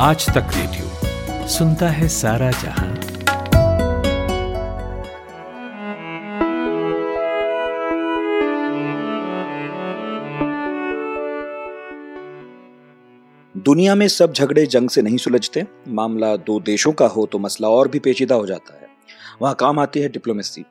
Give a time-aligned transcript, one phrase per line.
[0.00, 2.94] आज तक रेडियो सुनता है सारा जहाँ।
[13.56, 17.68] दुनिया में सब झगड़े जंग से नहीं सुलझते, मामला दो देशों का हो तो मसला
[17.68, 18.88] और भी पेचीदा हो जाता है।
[19.42, 20.62] वहाँ काम आती है डिप्लोमेसी।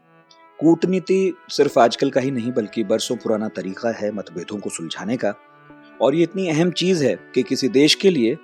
[0.59, 5.33] कूटनीति सिर्फ़ आजकल का ही नहीं, बल्कि बरसों पुराना तरीका है मतभेदों को सुलझाने का।
[6.01, 8.37] और ये इतनी अहम चीज़ है कि किसी देश के लिए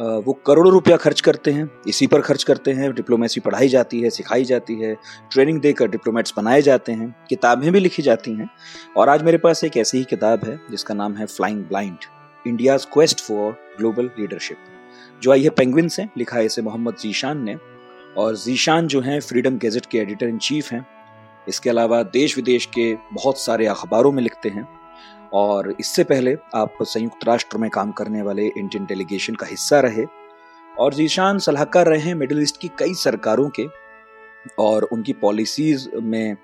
[0.00, 4.10] वो करोड़ों रुपया खर्च करते हैं, इसी पर खर्च करते हैं, डिप्लोमेसी पढ़ाई जाती है,
[4.10, 4.96] सिखाई जाती है,
[5.30, 8.50] ट्रेनिंग देकर डिप्लोमेट्स बनाए जाते हैं, किताबें भी लिखी जाती हैं,
[8.96, 11.96] और आज मेरे पास एक ऐसी ही किताब है, जिसका नाम है flying blind
[12.46, 14.56] India's quest for global leadership
[15.22, 17.56] जो आई है पेंगविन से, लिखा है इसे मोहम्मद जीशान ने,
[18.16, 20.86] और जीशान जो हैं फ्रीडम गेजेट के एडिटर इन चीफ हैं।
[21.48, 24.81] इसके अलावा देश विदेश के बहुत सारे अखबारों में लिखते हैं।
[25.34, 30.04] और इससे पहले आप संयुक्त राष्ट्र में काम करने वाले इंडियन डेलीगेशन का हिस्सा रहे
[30.78, 33.66] और जीशान सलाहकार रहे हैं मिडिल ईस्ट की कई सरकारों के
[34.58, 36.36] और उनकी पॉलिसीज़ में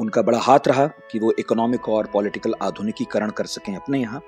[0.00, 4.20] उनका बड़ा हाथ रहा कि वो इकोनॉमिक और पॉलिटिकल आधुनिकीकरण कर सकें अपने यहाँ।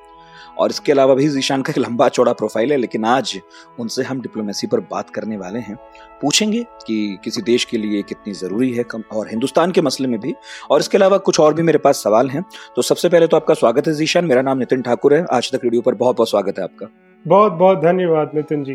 [0.58, 3.38] और इसके अलावा भी जीशान का एक लंबा चौड़ा प्रोफ़ाइल है लेकिन आज
[3.80, 5.76] उनसे हम डिप्लोमेसी पर बात करने वाले हैं।
[6.22, 10.20] पूछेंगे कि किसी देश के लिए कितनी ज़रूरी है कम और हिंदुस्तान के मसले में
[10.20, 10.34] भी।
[10.70, 12.44] और इसके अलावा कुछ और भी मेरे पास सवाल हैं।
[12.76, 15.60] तो सबसे पहले तो आपका स्वागत है जीशान मेरा नाम नितिन ठाकुर है। आज तक
[15.64, 16.86] रेडियो पर बहुत बहुत स्वागत है आपका।
[17.26, 18.74] बहुत बहुत धन्यवाद नितिन जी।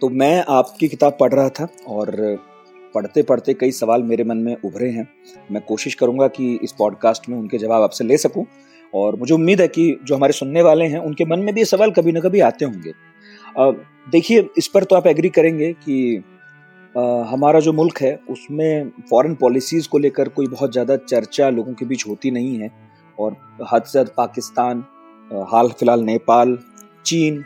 [0.00, 2.16] तो मैं आपकी किताब पढ़ रहा था और
[2.94, 5.08] पढ़ते पढ़ते कई सवाल मेरे मन में उभरे हैं।
[5.50, 8.44] मैं कोशिश करूँगा कि इस पॉडकास्ट में उनके जवाब आपसे ले सकूँ।
[8.92, 11.64] और मुझे उम्मीद है कि जो हमारे सुनने वाले हैं, उनके मन में भी ये
[11.66, 12.92] सवाल कभी ना कभी आते होंगे।
[14.10, 16.22] देखिए, इस पर तो आप एग्री करेंगे कि
[17.28, 21.84] हमारा जो मुल्क है, उसमें फॉरेन पॉलिसीज़ को लेकर कोई बहुत ज़्यादा चर्चा लोगों के
[21.86, 22.70] बीच होती नहीं है।
[23.18, 23.36] और
[23.72, 24.84] हद से पाकिस्तान
[25.50, 26.58] हाल फ़िलहाल नेपाल,
[27.04, 27.44] चीन,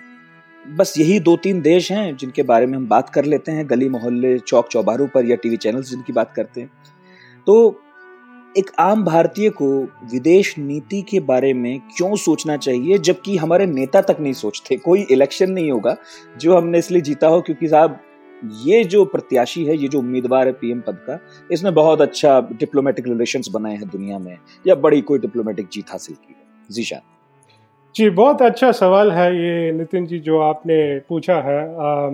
[0.65, 3.89] बस यही दो तीन देश हैं जिनके बारे में हम बात कर लेते हैं, गली
[3.89, 6.71] मोहल्ले चौक चौबारों पर या टीवी चैनल्स जिनकी बात करते हैं।
[7.47, 7.81] तो
[8.57, 9.69] एक आम भारतीय को
[10.13, 14.77] विदेश नीति के बारे में क्यों सोचना चाहिए जबकि हमारे नेता तक नहीं सोचते?
[14.77, 15.97] कोई इलेक्शन नहीं होगा
[16.37, 17.99] जो हमने इसलिए जीता हो क्योंकि साहब
[18.67, 21.19] ये जो प्रत्याशी है ये जो उम्मीदवार है पीएम पद का
[21.53, 26.17] इसने बहुत अच्छा डिप्लोमेटिक रिलेशन बनाए हैं दुनिया में या बड़ी कोई डिप्लोमेटिक जीत हासिल
[26.17, 27.01] की है। जीशान
[27.95, 32.11] जी बहुत अच्छा सवाल है ये नितिन जी जो आपने पूछा है। आ,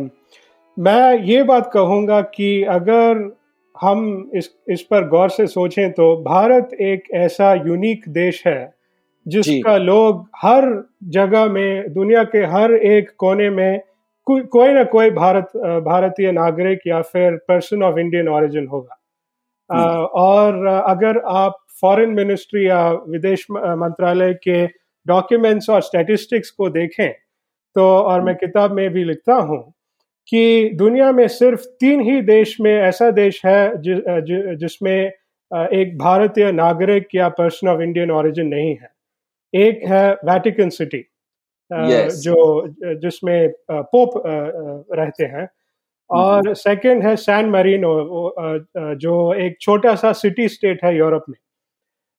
[0.79, 3.19] मैं ये बात कहूँगा कि अगर
[3.81, 8.73] हम इस इस पर गौर से सोचें तो भारत एक ऐसा यूनिक देश है
[9.27, 10.65] जिसका लोग हर
[11.11, 13.81] जगह में दुनिया के हर एक कोने में
[14.27, 15.53] को, कोई ना कोई भारत
[15.85, 18.99] भारतीय नागरिक या फिर पर्सन ऑफ़ इंडियन ओरिजिन होगा।
[19.71, 24.67] आ, और अगर आप फॉरेन मिनिस्ट्री या विदेश मंत्रालय के
[25.07, 27.11] डॉक्यूमेंट्स और स्टैटिस्टिक्स को देखें
[27.77, 29.72] तो और मैं किताब में भी लिखता हूँ
[30.29, 35.13] कि दुनिया में सिर्फ़ तीन ही देश में ऐसा देश है जि, जि, जिसमें
[35.57, 38.91] एक भारतीय नागरिक या पर्सन ऑफ़ इंडियन ओरिजिन नहीं है
[39.55, 41.05] एक है वैटिकन सिटी
[41.75, 42.11] yes.
[42.11, 44.23] जो जिसमें पोप
[44.93, 45.49] रहते हैं
[46.11, 47.07] और सेकंड.
[47.07, 48.09] है सैन मरीनो
[48.95, 51.39] जो एक छोटा सा सिटी स्टेट है यूरोप में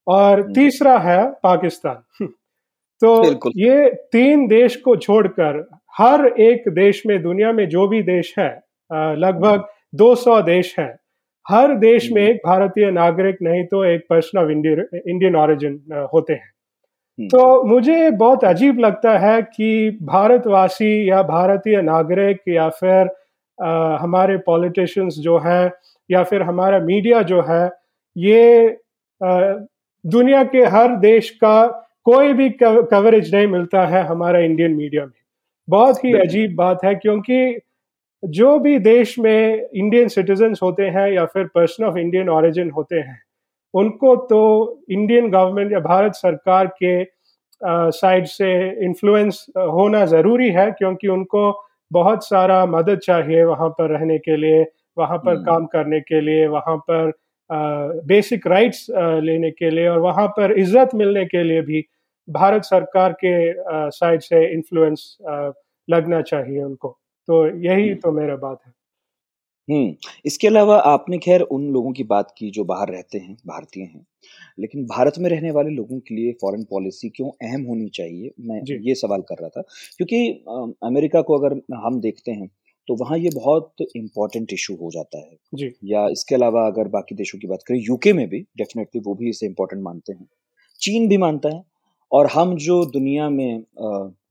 [0.08, 0.56] और mm-hmm.
[0.56, 2.26] तीसरा है पाकिस्तान
[3.02, 8.34] तो ये तीन देश को छोड़कर हर एक देश में दुनिया में जो भी देश
[8.40, 8.50] है
[9.18, 9.66] लगभग
[9.96, 10.94] 200 देश हैं।
[11.46, 16.52] हर देश में एक भारतीय नागरिक नहीं तो एक पर्सन ऑफ़ इंडियन ऑरिजिन होते हैं।
[17.20, 23.10] हम्म। तो मुझे बहुत अजीब लगता है कि भारतवासी या भारतीय नागरिक या फिर
[23.60, 25.72] आ, हमारे पॉलिटिशियंस जो हैं
[26.10, 27.70] या फिर हमारा मीडिया जो है
[28.16, 28.68] ये
[29.22, 29.54] आ,
[30.06, 31.66] दुनिया के हर देश का
[32.06, 35.23] कोई भी कवरेज नहीं मिलता है हमारा इंडियन मीडिया में।
[35.68, 37.58] बहुत ही अजीब बात है क्योंकि
[38.24, 43.00] जो भी देश में इंडियन सिटीजन होते हैं या फिर पर्सन ऑफ़ इंडियन ओरिजिन होते
[43.00, 43.22] हैं
[43.74, 44.42] उनको तो
[44.90, 47.04] इंडियन गवर्नमेंट या भारत सरकार के
[47.92, 48.54] साइड से
[48.86, 51.52] इन्फ्लुएंस होना ज़रूरी है क्योंकि उनको
[51.92, 54.66] बहुत सारा मदद चाहिए वहाँ पर रहने के लिए
[54.98, 57.12] वहाँ पर हम्म। काम करने के लिए वहाँ पर
[58.06, 58.86] बेसिक राइट्स
[59.24, 61.84] लेने के लिए और वहाँ पर इज़्ज़त मिलने के लिए भी
[62.30, 63.54] भारत सरकार के
[63.92, 65.18] साइड से इन्फ्लुएंस
[65.90, 66.90] लगना चाहिए उनको।
[67.28, 68.74] तो यही हम्म। तो मेरा बात है।
[69.72, 73.84] हम्म। इसके अलावा आपने खैर उन लोगों की बात की जो बाहर रहते हैं भारतीय
[73.84, 74.06] हैं।
[74.60, 78.32] लेकिन भारत में रहने वाले लोगों के लिए फॉरेन पॉलिसी क्यों अहम होनी चाहिए?
[78.40, 79.62] मैं ये सवाल कर रहा था।
[79.98, 82.48] क्योंकि आ, अमेरिका को अगर हम देखते हैं
[82.88, 87.16] तो वहाँ ये बहुत इम्पोर्टेंट इशू हो जाता है। जी। या इसके अलावा अगर बाकी
[87.16, 90.30] देशों की बात करें यूके में भी डेफिनेटली वो भी इसे इम्पोर्टेंट मानते हैं।
[90.82, 91.73] चीन भी मानता है।
[92.14, 93.64] और हम जो दुनिया में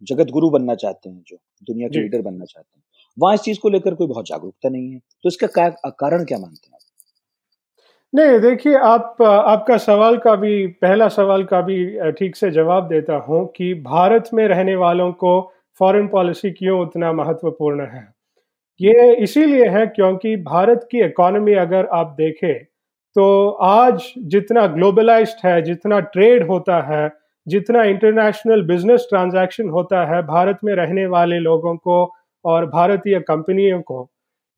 [0.02, 2.82] जगत गुरु बनना चाहते हैं जो दुनिया के लीडर बनना चाहते हैं
[3.19, 5.46] वहाँ इस चीज़ को लेकर कोई बहुत जागरूकता नहीं है। तो इसका
[5.90, 6.81] कारण क्या मानते हैं
[8.12, 13.17] नहीं देखिए आप आपका सवाल का भी पहला सवाल का भी ठीक से जवाब देता
[13.29, 15.40] हूँ कि भारत में रहने वालों को
[15.81, 18.02] फॉरेन पॉलिसी क्यों उतना महत्वपूर्ण है?
[18.81, 22.64] ये इसीलिए है क्योंकि भारत की इकोनॉमी अगर आप देखें
[23.17, 27.08] तो आज जितना ग्लोबलाइज्ड है जितना ट्रेड होता है
[27.47, 32.03] जितना इंटरनेशनल बिज़नेस ट्रांजैक्शन होता है भारत में रहने वाले लोगों को
[32.44, 34.09] और भारतीय कंपनियों को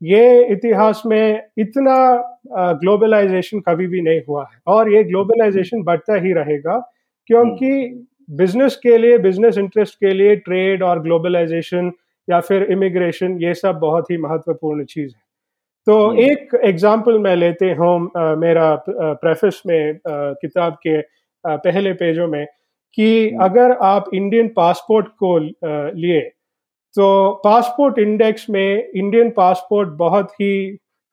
[0.03, 1.97] ये इतिहास में इतना
[2.81, 6.79] ग्लोबलाइजेशन कभी भी नहीं हुआ है। और ये ग्लोबलाइजेशन बढ़ता ही रहेगा
[7.31, 7.71] क्योंकि
[8.31, 11.93] बिज़नेस के लिए बिज़नेस इंटरेस्ट के लिए ट्रेड और ग्लोबलाइजेशन
[12.29, 15.23] या फिर इमिग्रेशन ये सब बहुत ही महत्वपूर्ण चीज़ है।
[15.87, 17.99] तो हम्म। एक एग्ज़ाम्पल मैं लेते हूँ
[18.39, 21.01] मेरा प्रेफिस में किताब के
[21.45, 22.47] पहले पेजों में।
[22.99, 26.21] कि। अगर आप इंडियन पासपोर्ट को लिए
[26.95, 27.07] तो
[27.45, 30.55] पासपोर्ट इंडेक्स में इंडियन पासपोर्ट बहुत ही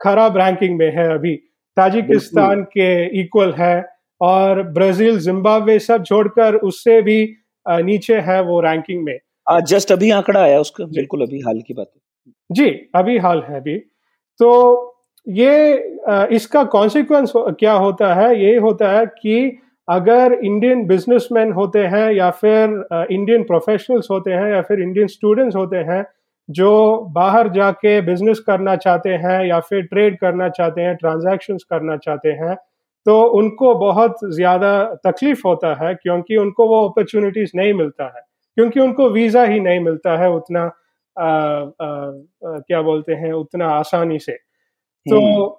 [0.02, 1.36] खराब रैंकिंग में है अभी।
[1.78, 2.92] ताजिकिस्तान के
[3.22, 3.76] इक्वल है
[4.22, 7.18] और ब्राज़ील जिम्बाब्वे सब छोड़कर उससे भी
[7.66, 9.18] नीचे है वो रैंकिंग में।
[9.64, 13.56] जस्ट अभी आंकड़ा आया उसका। बिल्कुल अभी हाल की बात है। जी अभी हाल है
[13.56, 13.78] अभी।
[14.40, 14.50] तो
[15.28, 15.74] ये
[16.36, 18.44] इसका कॉन्सिक्वेंस क्या होता है?
[18.44, 19.58] ये होता है कि
[19.92, 25.56] अगर इंडियन बिजनेसमैन होते हैं या फिर इंडियन प्रोफेशनल्स होते हैं या फिर इंडियन स्टूडेंट्स
[25.56, 26.04] होते हैं
[26.50, 26.72] जो
[27.12, 32.32] बाहर जाके बिज़नेस करना चाहते हैं या फिर ट्रेड करना चाहते हैं ट्रांजैक्शंस करना चाहते
[32.42, 32.56] हैं
[33.06, 34.74] तो उनको बहुत ज़्यादा
[35.06, 38.22] तकलीफ़ होता है क्योंकि उनको वो अपॉर्चुनिटीज़ नहीं मिलता है
[38.58, 40.64] क्योंकि उनको वीज़ा ही नहीं मिलता है उतना
[41.16, 45.50] आ, आ, आ, क्या बोलते हैं उतना आसानी से तो हम्म।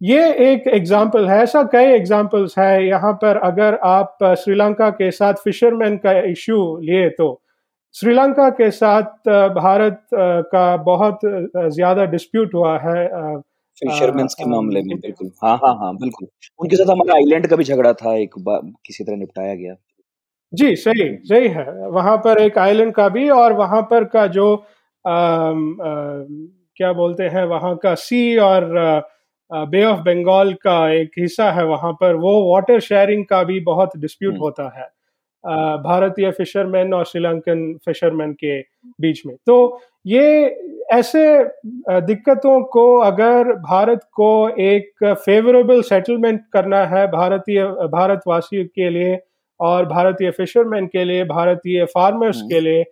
[0.00, 5.34] ये एक एग्ज़ाम्पल है ऐसा कई एग्जाम्पल्स है। यहाँ पर अगर आप श्रीलंका के साथ
[5.44, 7.28] फिशरमैन का इश्यू लिए तो
[7.94, 13.04] श्रीलंका के साथ भारत का बहुत ज़्यादा डिस्प्यूट हुआ है
[13.82, 17.64] फिशरमैन के मामले में बिल्कुल। हाँ हाँ हाँ बिल्कुल। उनके साथ हमारा आइलैंड का भी
[17.64, 19.74] झगड़ा था एक बार किसी तरह निपटाया गया।
[20.52, 24.54] जी सही सही है। वहाँ पर एक आइलैंड का भी और वहाँ पर का जो
[25.04, 25.52] आ, आ,
[26.76, 29.00] क्या बोलते हैं वहाँ का सी और आ,
[29.50, 33.96] बे ऑफ़ बंगाल का एक हिस्सा है वहाँ पर वो वाटर शेयरिंग का भी बहुत
[33.96, 34.88] डिस्प्यूट हम्म। होता है
[35.78, 38.60] भारतीय फिशरमैन और श्रीलंकन फिशरमैन के
[38.98, 39.56] बीच में तो
[40.06, 40.26] ये
[40.92, 41.22] ऐसे
[42.02, 44.30] दिक्कतों को अगर भारत को
[44.60, 49.18] एक फेवरेबल सेटलमेंट करना है भारतीय भारतवासियों के लिए
[49.60, 52.84] और भारतीय फिशरमैन के लिए भारतीय फार्मर्स हम्म। के लिए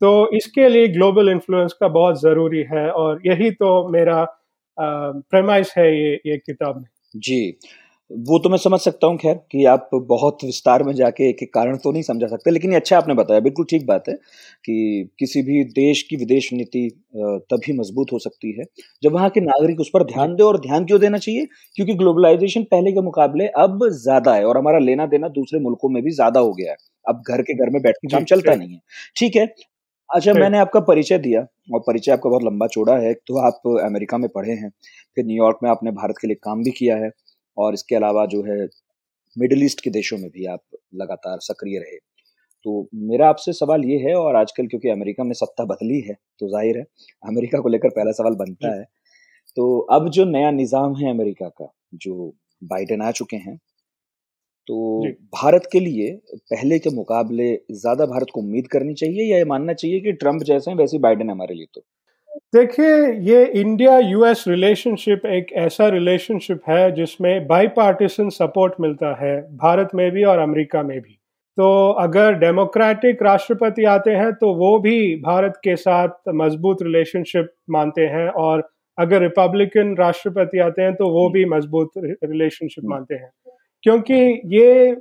[0.00, 4.24] तो इसके लिए ग्लोबल इन्फ्लुएंस का बहुत ज़रूरी है और यही तो मेरा
[4.78, 6.84] प्रेमाइस है ये ये किताब में।
[7.14, 7.40] जी
[8.10, 11.52] वो तो मैं समझ सकता हूँ खैर कि आप बहुत विस्तार में जाके एक एक
[11.54, 14.14] कारण तो नहीं समझा सकते लेकिन ये अच्छा आपने बताया बिल्कुल ठीक बात है
[14.64, 16.88] कि किसी भी देश की विदेश नीति
[17.50, 18.64] तभी मज़बूत हो सकती है
[19.02, 21.46] जब वहाँ के नागरिक उस पर ध्यान दे और ध्यान क्यों देना चाहिए
[21.76, 26.02] क्योंकि ग्लोबलाइजेशन पहले के मुकाबले अब ज़्यादा है और हमारा लेना देना दूसरे मुल्कों में
[26.02, 28.72] भी ज़्यादा हो गया है अब घर के घर में बैठ के काम चलता नहीं
[28.72, 28.80] है।
[29.16, 29.46] ठीक है
[30.10, 31.40] अच्छा मैंने आपका परिचय दिया
[31.74, 34.70] और परिचय आपका बहुत लंबा चौड़ा है तो आप अमेरिका में पढ़े हैं
[35.16, 37.10] फिर न्यूयॉर्क में आपने भारत के लिए काम भी किया है
[37.56, 38.58] और इसके अलावा जो है
[39.36, 40.60] मिडिल ईस्ट के देशों में भी आप
[40.94, 41.96] लगातार सक्रिय रहे।
[42.66, 46.48] तो मेरा आपसे सवाल ये है और आजकल क्योंकि अमेरिका में सत्ता बदली है तो
[46.48, 46.84] ज़ाहिर है
[47.24, 48.84] अमेरिका को लेकर पहला सवाल बनता है।
[49.56, 52.32] तो अब जो नया निज़ाम है अमेरिका का जो
[52.64, 53.58] बाइडेन आ चुके हैं
[54.68, 55.02] तो
[55.34, 56.10] भारत के लिए
[56.50, 60.42] पहले के मुकाबले ज़्यादा भारत को उम्मीद करनी चाहिए या ये मानना चाहिए कि ट्रंप
[60.42, 61.84] जैसे हैं वैसे बाइडेन हमारे लिए तो?
[62.54, 69.36] देखिए ये इंडिया यूएस रिलेशनशिप एक ऐसा रिलेशनशिप है जिसमें बाई पार्टीसन सपोर्ट मिलता है
[69.56, 71.12] भारत में भी और अमेरिका में भी।
[71.58, 71.68] तो
[72.00, 78.28] अगर डेमोक्रेटिक राष्ट्रपति आते हैं तो वो भी भारत के साथ मज़बूत रिलेशनशिप मानते हैं
[78.28, 78.68] और
[78.98, 83.30] अगर रिपब्लिकन राष्ट्रपति आते हैं तो वो भी मज़बूत रिलेशनशिप हम्म। मानते हैं।
[83.86, 84.14] क्योंकि
[84.52, 84.96] ये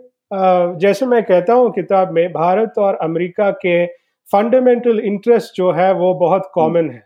[0.80, 3.86] जैसे मैं कहता हूँ किताब में भारत और अमेरिका के
[4.30, 7.04] फंडामेंटल इंटरेस्ट जो है वो बहुत कॉमन है।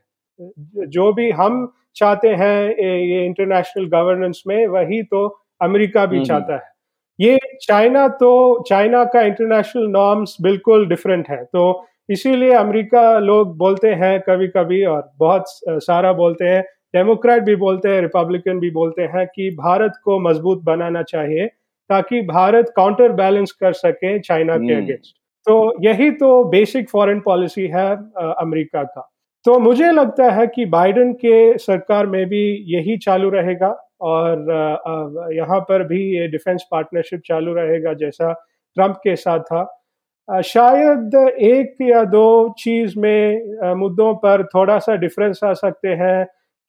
[0.88, 5.26] जो भी हम चाहते हैं ये इंटरनेशनल गवर्नेंस में वही तो
[5.62, 6.72] अमेरिका भी हम्म, हम्म। चाहता है।
[7.20, 8.32] ये चाइना तो
[8.70, 14.84] चाइना का इंटरनेशनल नॉर्म्स बिल्कुल डिफरेंट है। तो इसीलिए अमेरिका लोग बोलते हैं कभी कभी
[14.86, 15.46] और बहुत
[15.84, 16.62] सारा बोलते हैं
[16.96, 21.50] डेमोक्रेट भी बोलते हैं रिपब्लिकन भी बोलते हैं कि भारत को मज़बूत बनाना चाहिए।
[21.90, 25.18] ताकि भारत काउंटर बैलेंस कर सके चाइना के अगेंस्ट हम्म।
[25.48, 29.10] तो यही तो बेसिक फॉरेन पॉलिसी है अमेरिका का।
[29.46, 33.70] तो मुझे लगता है कि बाइडेन के सरकार में भी यही चालू रहेगा
[34.02, 38.32] और यहाँ पर भी ये डिफेंस पार्टनरशिप चालू रहेगा जैसा
[38.78, 45.40] ट्रंप के साथ था। शायद एक या दो चीज़ में मुद्दों पर थोड़ा सा डिफरेंस
[45.44, 46.26] आ सकते हैं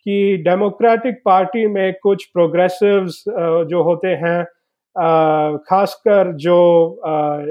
[0.06, 3.22] कि डेमोक्रेटिक पार्टी में कुछ प्रोग्रेसिव्स
[3.68, 4.44] जो होते हैं
[4.96, 6.60] खासकर जो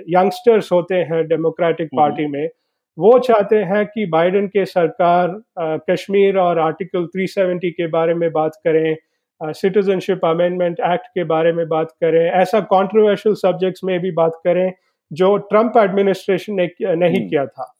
[0.10, 2.50] यंगस्टर्स होते हैं डेमोक्रेटिक पार्टी हम्म। में
[2.98, 5.42] वो चाहते हैं कि बाइडेन के सरकार
[5.90, 8.96] कश्मीर और आर्टिकल 370 के बारे में बात करें
[9.42, 14.72] सिटीजनशिप अमेंडमेंट एक्ट के बारे में बात करें ऐसा कंट्रोवर्शियल सब्जेक्ट्स में भी बात करें
[15.12, 17.74] जो ट्रंप एडमिनिस्ट्रेशन ने नहीं हम्म। किया था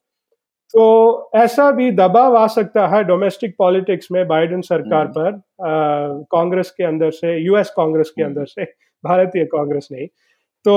[0.74, 6.72] तो ऐसा भी दबाव आ सकता है डोमेस्टिक पॉलिटिक्स में बाइडेन सरकार हम्म। पर कांग्रेस
[6.72, 8.66] के अंदर से यूएस कांग्रेस के अंदर से
[9.04, 10.08] भारतीय कांग्रेस नहीं।
[10.66, 10.76] तो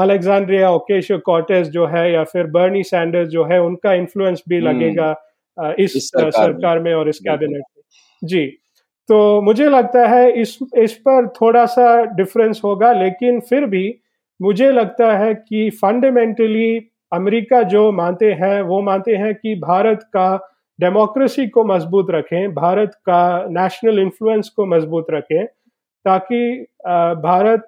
[0.00, 4.68] अलेक्जेंड्रिया ओकेशो कॉटेस जो है या फिर बर्नी सैंडर्स जो है उनका इन्फ्लुएंस भी हम्म।
[4.68, 5.14] लगेगा
[5.58, 7.82] इस, इस सरकार, सरकार में और इस कैबिनेट में।
[8.22, 8.46] जी।
[9.08, 13.84] तो मुझे लगता है इस इस पर थोड़ा सा डिफरेंस होगा लेकिन फिर भी
[14.40, 16.76] मुझे लगता है कि फंडामेंटली
[17.12, 20.28] अमेरिका जो मानते हैं वो मानते हैं कि भारत का
[20.78, 25.46] डेमोक्रेसी को मज़बूत रखें भारत का नेशनल इन्फ्लुएंस को मज़बूत रखें।
[26.06, 26.38] ताकि
[27.22, 27.62] भारत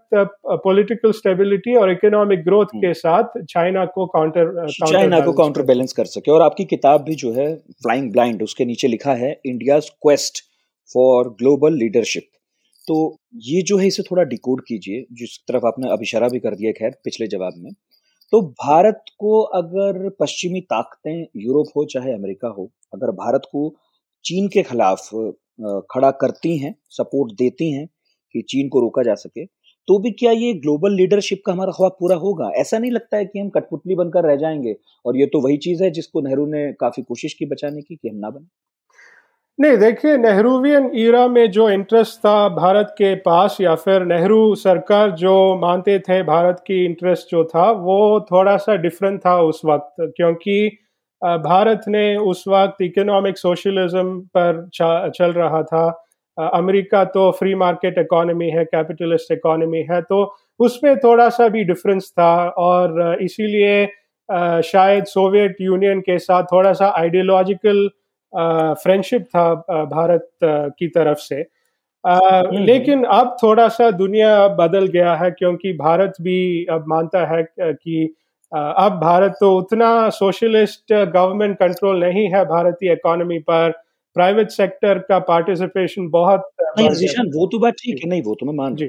[0.64, 5.92] पॉलिटिकल स्टेबिलिटी और इकोनॉमिक ग्रोथ हम्म। के साथ चाइना को काउंटर चाइना को काउंटर बैलेंस
[5.92, 9.78] कर सके। और आपकी किताब भी जो है फ्लाइंग ब्लाइंड उसके नीचे लिखा है India
[9.80, 10.45] quest
[10.90, 12.28] for global leadership
[12.88, 13.00] तो
[13.45, 16.73] ये जो है इसे थोड़ा डिकोड कीजिए जिस तरफ़ आपने अब इशारा भी कर दिया
[16.73, 17.73] खैर पिछले जवाब में।
[18.33, 23.68] तो भारत को अगर पश्चिमी ताकतें यूरोप हो चाहे अमेरिका हो अगर भारत को
[24.25, 25.09] चीन के खिलाफ
[25.92, 27.87] खड़ा करती हैं सपोर्ट देती हैं
[28.35, 29.44] कि चीन को रोका जा सके।
[29.88, 32.50] तो भी क्या ये ग्लोबल लीडरशिप का हमारा ख्वाब पूरा होगा?
[32.56, 35.82] ऐसा नहीं लगता है कि हम कठपुतली बनकर रह जाएँगे और ये तो वही चीज़
[35.85, 38.47] है जिसको नेहरू ने काफ़ी कोशिश की बचाने की कि हम ना बने।
[39.58, 45.11] नहीं, देखिए नेहरूवियन ईरा में जो इंटरेस्ट था भारत के पास या फिर नेहरू सरकार
[45.12, 50.12] जो मानते थे भारत की इंटरेस्ट जो था, वो थोड़ा सा डिफरेंट था उस वक्त।
[50.16, 50.68] क्योंकि
[51.23, 54.68] भारत ने उस वक्त इकोनॉमिक सोशलिज्म पर
[55.14, 55.87] चल रहा था।
[56.38, 60.23] अमेरिका तो फ्री मार्केट इकोनॉमी है कैपिटलिस्ट इकोनॉमी है तो
[60.61, 63.87] उसमें थोड़ा सा भी डिफरेंस था और इसीलिए
[64.62, 67.88] शायद सोवियत यूनियन के साथ थोड़ा सा आइडियोलॉजिकल
[68.83, 69.54] फ्रेंडशिप था
[69.87, 71.35] भारत की तरफ़ से
[72.04, 77.25] हम्म, हम्म। लेकिन अब थोड़ा सा दुनिया बदल गया है क्योंकि भारत भी अब मानता
[77.26, 78.04] है कि
[78.52, 83.73] अब भारत तो उतना सोशलिस्ट गवर्नमेंट कंट्रोल नहीं है भारतीय इकोनॉमी पर
[84.17, 86.49] प्राइवेट सेक्टर का पार्टिसिपेशन बहुत
[86.79, 88.87] नहीं वो तो बात ठीक है नहीं वो तो मैं मान जी।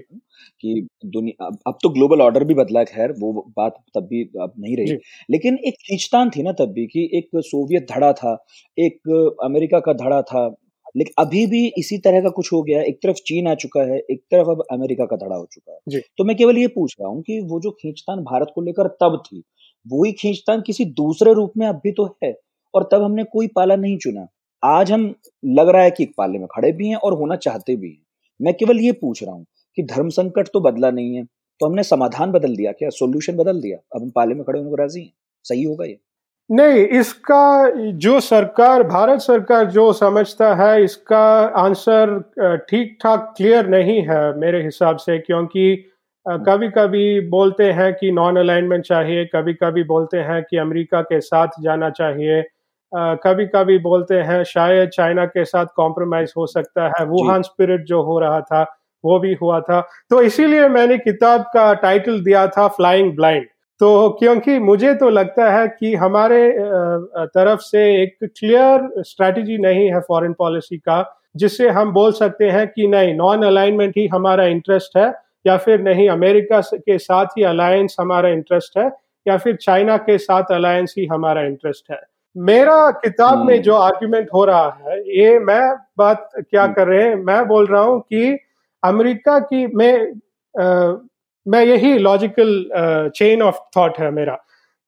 [0.61, 4.77] कि दुनिया अब तो ग्लोबल ऑर्डर भी बदला खैर वो बात तब भी अब नहीं
[4.77, 4.97] रही।
[5.29, 8.37] लेकिन एक खींचतान थी ना तब भी कि एक सोवियत धड़ा था
[8.77, 9.09] एक
[9.43, 10.47] अमेरिका का धड़ा था
[10.95, 13.97] लेकिन अभी भी इसी तरह का कुछ हो गया एक तरफ़ चीन आ चुका है
[14.11, 17.09] एक तरफ़ अब अमेरिका का धड़ा हो चुका है। तो मैं केवल ये पूछ रहा
[17.09, 19.43] हूँ कि वो जो खींचतान भारत को लेकर तब थी
[19.85, 22.33] वही खींचतान किसी दूसरे रूप में अब भी तो है
[22.73, 24.27] और तब हमने कोई पाला नहीं चुना।
[24.63, 25.13] आज हम
[25.47, 28.01] लग रहा है कि एक पाले में खड़े भी हैं और होना चाहते भी हैं।
[28.39, 29.45] मैं केवल ये पूछ रहा हूँ
[29.77, 31.23] कि धर्म संकट तो बदला नहीं है
[31.61, 32.89] तो हमने समाधान बदल दिया क्या?
[32.89, 33.77] सोल्यूशन बदल दिया?
[33.95, 35.11] अब हम पाले में खड़े होने को राज़ी हैं?
[35.45, 35.97] सही होगा ये?
[36.49, 41.19] नहीं, इसका जो सरकार, भारत सरकार जो समझता है, इसका
[41.59, 42.19] आंसर
[42.69, 45.85] ठीक ठाक क्लियर नहीं है मेरे हिसाब से, क्योंकि।
[46.25, 51.19] कभी कभी बोलते हैं कि नॉन अलाइनमेंट चाहिए कभी कभी बोलते हैं कि अमेरिका के
[51.21, 52.41] साथ जाना चाहिए
[52.93, 58.01] कभी कभी बोलते हैं शायद चाइना के साथ कॉम्प्रोमाइज हो सकता है। वुहान स्पिरिट जो
[58.03, 58.61] हो रहा था
[59.03, 63.45] वो भी हुआ था। तो इसीलिए मैंने किताब का टाइटल दिया था फ्लाइंग ब्लाइंड
[63.81, 66.41] तो क्योंकि मुझे तो लगता है कि हमारे
[67.25, 72.67] तरफ़ से एक क्लियर स्ट्रैटेजी नहीं है फॉरेन पॉलिसी का जिससे हम बोल सकते हैं
[72.67, 75.13] कि नहीं नॉन अलाइनमेंट ही हमारा इंटरेस्ट है
[75.47, 78.91] या फिर नहीं अमेरिका के साथ ही अलायंस हमारा इंटरेस्ट है
[79.27, 82.01] या फिर चाइना के साथ अलायंस ही हमारा इंटरेस्ट है।
[82.39, 86.87] मेरा किताब में हम्म। जो आर्ग्यूमेंट हो रहा है ये मैं बात क्या हम्म। कर
[86.87, 88.37] रहे हैं मैं बोल रहा हूँ कि
[88.83, 89.93] अमेरिका की मैं
[90.55, 90.93] आ,
[91.45, 94.33] मैं यही लॉजिकल चेन ऑफ़ थॉट है मेरा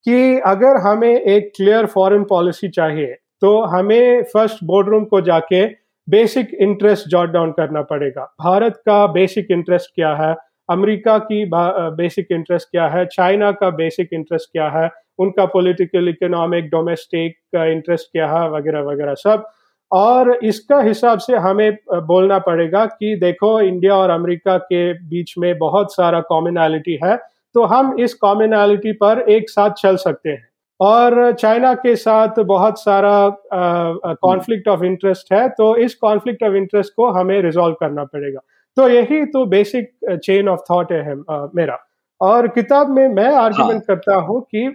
[0.06, 5.66] कि अगर हमें एक क्लियर फॉरेन पॉलिसी चाहिए तो हमें फ़र्स्ट बोर्ड को जाके
[6.08, 10.34] बेसिक इंटरेस्ट जॉट डाउन करना पड़ेगा भारत का बेसिक इंटरेस्ट क्या है
[10.72, 13.06] अमेरिका की बेसिक इंटरेस्ट क्या है?
[13.08, 14.90] चाइना का बेसिक इंटरेस्ट क्या है?
[15.20, 18.50] उनका पॉलिटिकल इकोनॉमिक डोमेस्टिक इंटरेस्ट क्या है?
[18.52, 19.50] वगैरह वगैरह सब।
[19.92, 25.58] और इसका हिसाब से हमें बोलना पड़ेगा कि देखो इंडिया और अमेरिका के बीच में
[25.58, 27.16] बहुत सारा कॉमनैलिटी है
[27.56, 30.48] तो हम इस कॉमनैलिटी पर एक साथ चल सकते हैं।
[30.80, 33.14] और चाइना के साथ बहुत सारा
[33.54, 38.40] कॉन्फ्लिक्ट ऑफ़ इंटरेस्ट है तो इस कॉन्फ्लिक्ट ऑफ़ इंटरेस्ट को हमें रिजॉल्व करना पड़ेगा।
[38.78, 41.78] तो यही तो बेसिक चेन ऑफ़ थॉट है uh, मेरा।
[42.22, 43.96] और किताब में मैं आर्ग्यूमेंट हाँ.
[43.96, 44.66] करता हूँ कि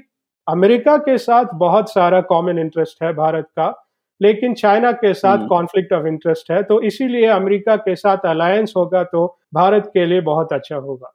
[0.47, 3.75] अमेरिका के साथ बहुत सारा कॉमन इंटरेस्ट है भारत का
[4.21, 9.03] लेकिन चाइना के साथ कॉन्फ्लिक्ट ऑफ़ इंटरेस्ट है तो इसीलिए अमेरिका के साथ अलायंस होगा
[9.05, 11.13] तो भारत के लिए बहुत अच्छा होगा।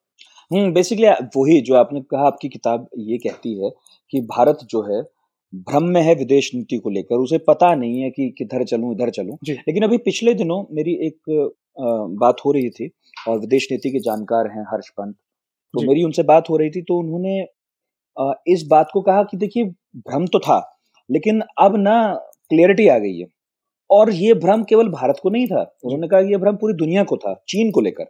[0.51, 1.07] हम्म बेसिकली
[1.38, 3.69] वही जो आपने कहा आपकी किताब ये कहती है
[4.13, 5.01] कि भारत जो है
[5.69, 9.09] भ्रम में है विदेश नीति को लेकर उसे पता नहीं है कि किधर चलूँ इधर
[9.09, 12.89] चलूँ। लेकिन अभी पिछले दिनों मेरी एक बात हो रही थी
[13.27, 15.15] और विदेश नीति के जानकार हैं हर्ष पंत।
[15.73, 17.41] तो मेरी उनसे बात हो रही थी तो उन्होंने
[18.47, 19.65] इस बात को कहा कि देखिए
[19.99, 20.59] भ्रम तो था
[21.09, 22.01] लेकिन अब ना
[22.51, 23.27] क्लियरिटी आ गई है।
[23.89, 27.03] और ये भ्रम केवल भारत को नहीं था उन्होंने कहा कि ये भ्रम पूरी दुनिया
[27.03, 28.05] को था चीन को लेकर।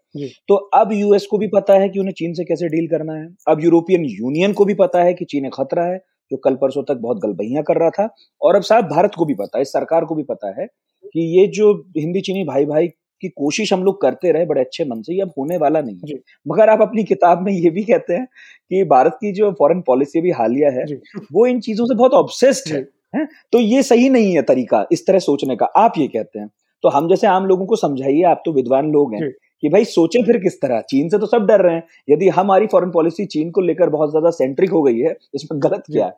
[0.48, 3.28] तो अब यूएस को भी पता है कि उन्हें चीन से कैसे डील करना है।
[3.48, 5.98] अब यूरोपियन यूनियन को भी पता है कि चीन एक खतरा है
[6.32, 8.08] जो कल परसों तक बहुत गलबहियाँ कर रहा था।
[8.42, 10.66] और अब साहब भारत को भी पता है सरकार को भी पता है
[11.06, 12.88] कि ये जो हिंदी चीनी भाई भाई
[13.22, 16.10] की कोशिश हम लोग करते रहे बड़े अच्छे मन से ये अब होने वाला नहीं
[16.10, 19.82] है। मगर आप अपनी किताब में ये भी कहते हैं कि भारत की जो फॉरेन
[19.82, 20.86] पॉलिसी भी हालिया है
[21.34, 23.26] वो इन चीज़ों से बहुत ऑब्सेस्ड है है?
[23.54, 26.50] तो ये सही नहीं है तरीका इस तरह सोचने का। आप ये कहते हैं।
[26.84, 29.30] तो हम जैसे आम लोगों को समझाइए आप तो विद्वान लोग हैं
[29.64, 30.80] कि भाई सोचे फिर किस तरह?
[30.82, 34.10] चीन से तो सब डर रहे हैं। यदि हमारी फॉरेन पॉलिसी चीन को लेकर बहुत
[34.10, 36.14] ज़्यादा सेंट्रिक हो गई है इसमें गलत क्या है?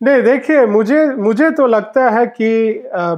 [0.00, 2.48] नहीं, देखिए, मुझे मुझे तो लगता है कि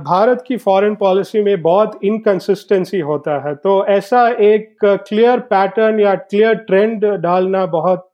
[0.05, 6.15] भारत की फॉरेन पॉलिसी में बहुत इनकंसिस्टेंसी होता है। तो ऐसा एक क्लियर पैटर्न या
[6.15, 8.09] क्लियर ट्रेंड डालना बहुत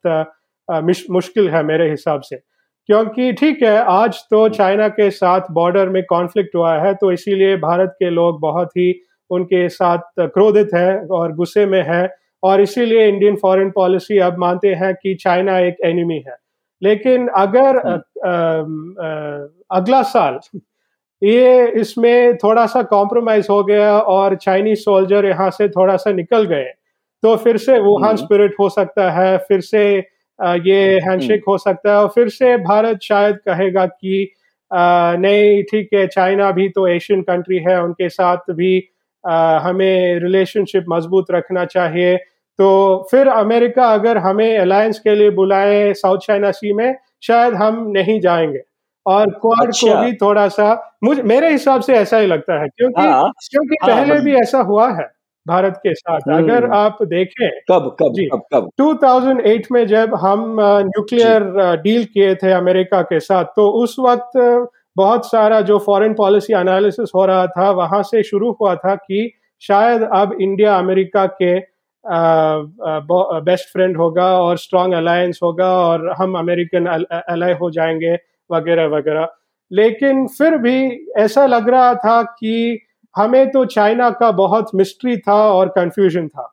[1.11, 2.37] मुश्किल है मेरे हिसाब से।
[2.89, 7.57] क्योंकि ठीक है, आज तो चाइना के साथ बॉर्डर में कॉन्फ्लिक्ट हुआ है तो इसीलिए
[7.59, 8.93] भारत के लोग बहुत ही
[9.31, 12.09] उनके साथ क्रोधित हैं और गुस्से में हैं।
[12.43, 16.37] और इसीलिए इंडियन फॉरेन पॉलिसी अब मानते हैं कि चाइना एक एनिमी है।
[16.83, 17.93] लेकिन अगर आ,
[19.77, 20.39] अगला साल
[21.23, 26.45] ये इसमें थोड़ा सा कॉम्प्रोमाइज हो गया और चाइनीज़ सोल्जर यहाँ से थोड़ा सा निकल
[26.45, 26.73] गए
[27.23, 29.85] तो फिर से वुहान स्पिरिट हो सकता है फिर से
[30.39, 34.33] ये हैंडशेक हो सकता है और फिर से भारत शायद कहेगा कि
[34.71, 38.77] नहीं ठीक है चाइना भी तो एशियन कंट्री है उनके साथ भी
[39.63, 42.17] हमें रिलेशनशिप मज़बूत रखना चाहिए।
[42.63, 47.87] तो फिर अमेरिका अगर हमें अलायंस के लिए बुलाए साउथ चाइना सी में शायद हम
[47.89, 48.61] नहीं जाएँगे।
[49.07, 52.69] और क्वाड अच्छा। को भी थोड़ा सा मुझे मेरे हिसाब से ऐसा ही लगता है
[52.69, 55.11] क्योंकि हाँ, क्योंकि हाँ, पहले भी ऐसा हुआ है
[55.49, 58.71] भारत के साथ। हम्म। अगर आप देखें कब कब जी कब कब?
[58.81, 61.43] 2008 में जब हम न्यूक्लियर
[61.77, 67.09] डील किए थे अमेरिका के साथ तो उस वक्त बहुत सारा जो फॉरेन पॉलिसी एनालिसिस
[67.15, 71.72] हो रहा था वहाँ से शुरू हुआ था कि शायद अब इंडिया अमेरिका के
[72.05, 78.15] बेस्ट फ्रेंड होगा और स्ट्रॉन्ग अलायंस होगा और हम अमेरिकन अलाय हो जाएँगे,
[78.51, 79.29] वगैरह वगैरह।
[79.71, 82.81] लेकिन फिर भी ऐसा लग रहा था कि
[83.15, 86.49] हमें तो चाइना का बहुत मिस्ट्री था और कंफ्यूजन था।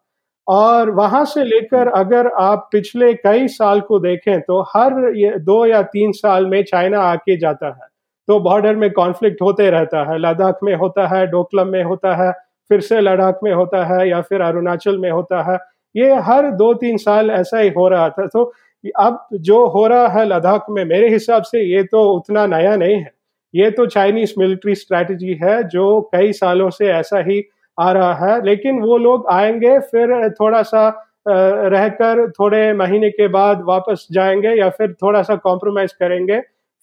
[0.47, 4.93] और वहाँ से लेकर अगर आप पिछले कई साल को देखें तो हर
[5.39, 7.88] दो या तीन साल में चाइना आके जाता है।
[8.27, 12.31] तो बॉर्डर में कॉन्फ्लिक्ट होते रहता है, लद्दाख में होता है, डोकलम में होता है
[12.69, 15.58] फिर से लद्दाख में होता है या फिर अरुणाचल में होता है,
[15.95, 18.51] ये हर दो तीन साल ऐसा ही हो रहा था। तो
[18.99, 22.95] अब जो हो रहा है लद्दाख में, मेरे हिसाब से ये तो उतना नया नहीं
[22.95, 23.12] है।
[23.53, 27.43] ये तो चाइनीज़ मिलिट्री स्ट्रैटेजी है, जो कई सालों से ऐसा ही
[27.77, 30.88] आ रहा है। लेकिन वो लोग आएँगे, फिर थोड़ा सा
[31.27, 36.39] रहकर थोड़े महीने के बाद वापस जाएँगे या फिर थोड़ा सा कॉम्प्रोमाइज करेंगे,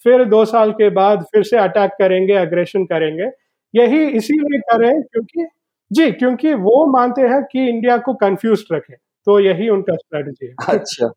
[0.06, 3.30] फिर दो साल के बाद फिर से अटैक करेंगे अग्रेशन करेंगे।
[3.74, 5.46] यही इसीलिए करें क्योंकि
[5.90, 8.94] जी, क्योंकि वो मानते हैं कि इंडिया को कंफ्यूज रखे
[9.26, 11.10] तो यही उनका स्ट्रेटजी है। अच्छा।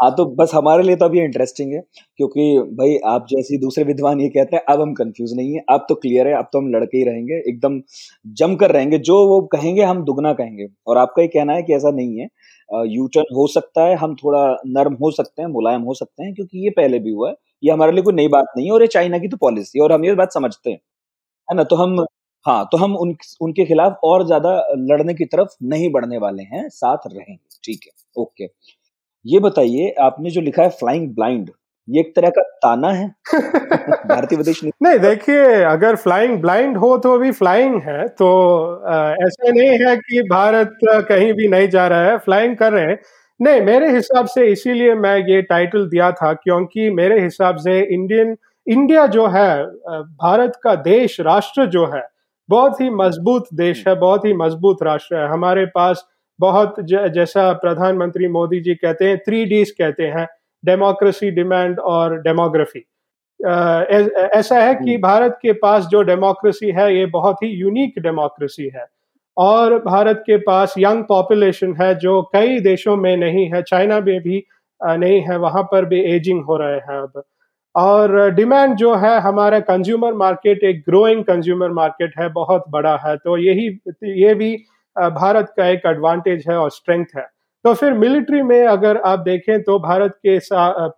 [0.00, 1.80] हाँ तो बस हमारे लिए तो अभी इंटरेस्टिंग है,
[2.16, 2.42] क्योंकि
[2.76, 5.94] भाई आप जैसे दूसरे विद्वान ये कहते हैं, अब हम कंफ्यूज नहीं है, अब तो
[5.96, 7.80] क्लियर है, अब तो हम लड़के ही रहेंगे, एकदम
[8.36, 11.74] जम कर रहेंगे, जो वो कहेंगे हम दुगना कहेंगे। और आपका ये कहना है कि
[11.74, 12.28] ऐसा नहीं है
[12.88, 16.34] यू टर्न हो सकता है, हम थोड़ा नर्म हो सकते हैं, मुलायम हो सकते हैं,
[16.34, 18.82] क्योंकि ये पहले भी हुआ है, ये हमारे लिए कोई नई बात नहीं है, और
[18.82, 20.78] ये चाइना की तो पॉलिसी है, और हम ये बात समझते हैं,
[21.48, 21.64] है ना?
[21.64, 22.04] तो हम
[22.48, 24.50] हाँ तो हम उन उनके खिलाफ और ज़्यादा
[24.90, 28.44] लड़ने की तरफ़ नहीं बढ़ने वाले हैं साथ रहेंगे ठीक है ओके।
[29.24, 31.50] ये बताइए आपने जो लिखा है फ्लाइंग ब्लाइंड
[31.88, 33.06] ये एक तरह का ताना है?
[34.06, 38.28] भारतीय विदेश नीति नहीं देखिए अगर फ्लाइंग ब्लाइंड हो तो अभी फ्लाइंग है तो
[39.18, 42.98] ऐसा नहीं है कि भारत कहीं भी नहीं जा रहा है फ्लाइंग कर रहे हैं।
[43.40, 48.36] नहीं मेरे हिसाब से इसीलिए मैं ये टाइटल दिया था क्योंकि मेरे हिसाब से इंडियन
[48.66, 49.50] इंडिया जो है
[50.18, 52.02] भारत का देश राष्ट्र जो है
[52.48, 56.04] बहुत ही मज़बूत देश है बहुत ही मज़बूत राष्ट्र है। हमारे पास
[56.38, 60.26] बहुत ज, जैसा प्रधानमंत्री मोदी जी कहते हैं थ्री डीज कहते हैं
[60.64, 62.84] डेमोक्रेसी डिमांड और डेमोग्राफी
[63.40, 68.70] ऐसा है कि हम्म। भारत के पास जो डेमोक्रेसी है ये बहुत ही यूनिक डेमोक्रेसी
[68.76, 68.86] है।
[69.36, 74.20] और भारत के पास यंग पॉपुलेशन है जो कई देशों में नहीं है चाइना में
[74.22, 74.42] भी
[74.80, 77.22] नहीं है वहाँ पर भी एजिंग हो रहे हैं अब।
[77.78, 83.16] और डिमांड जो है हमारा कंज्यूमर मार्केट एक ग्रोइंग कंज्यूमर मार्केट है, बहुत बड़ा है।
[83.16, 83.66] तो यही,
[84.04, 84.54] ये भी
[84.96, 87.26] भारत का एक एडवांटेज है और स्ट्रेंथ है।
[87.64, 90.38] तो फिर मिलिट्री में अगर आप देखें तो भारत के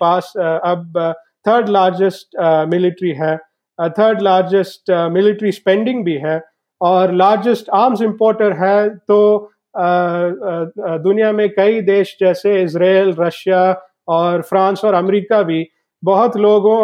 [0.01, 1.15] पास अब
[1.47, 2.37] थर्ड लार्जेस्ट
[2.69, 3.37] मिलिट्री है।
[3.79, 6.41] थर्ड लार्जेस्ट मिलिट्री स्पेंडिंग भी है
[6.81, 13.63] और लार्जेस्ट आर्म्स इम्पोर्टर है। तो दुनिया में कई देश जैसे इसराइल रशिया
[14.09, 15.63] और फ्रांस और अमेरिका भी
[16.03, 16.77] बहुत लोगों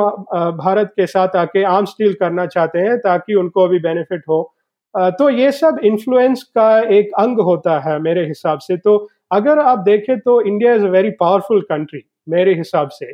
[0.56, 4.42] भारत के साथ आके आर्म्स स्टील करना चाहते हैं ताकि उनको भी बेनिफिट हो।
[4.94, 8.96] तो ये सब इन्फ्लुएंस का एक अंग होता है मेरे हिसाब से। तो
[9.32, 13.12] अगर आप देखें तो India is a very powerful country मेरे हिसाब से।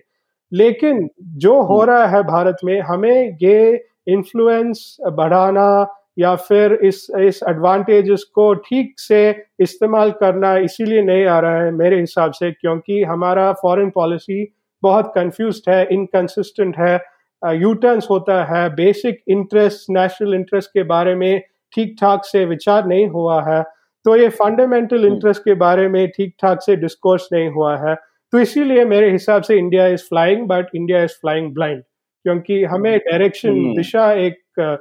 [0.52, 5.86] लेकिन जो हो हम्म। रहा है भारत में हमें ये इन्फ्लुएंस बढ़ाना
[6.18, 9.20] या फिर इस इस एडवांटेजेस को ठीक से
[9.60, 14.44] इस्तेमाल करना इसीलिए नहीं आ रहा है मेरे हिसाब से क्योंकि हमारा फॉरेन पॉलिसी
[14.82, 16.94] बहुत कंफ्यूज है इनकन्सिस्टेंट है
[17.42, 21.40] यू टर्न्स होता है बेसिक इंटरेस्ट नेशनल इंटरेस्ट के बारे में
[21.72, 23.62] ठीक ठाक से विचार नहीं हुआ है
[24.06, 27.94] तो ये फंडामेंटल इंटरेस्ट हम्म। के बारे में ठीक ठाक से डिस्कोर्स नहीं हुआ है
[28.32, 31.82] तो इसीलिए मेरे हिसाब से India is flying but India is flying blind
[32.24, 34.78] क्योंकि हमें डायरेक्शन हम्म। दिशा एक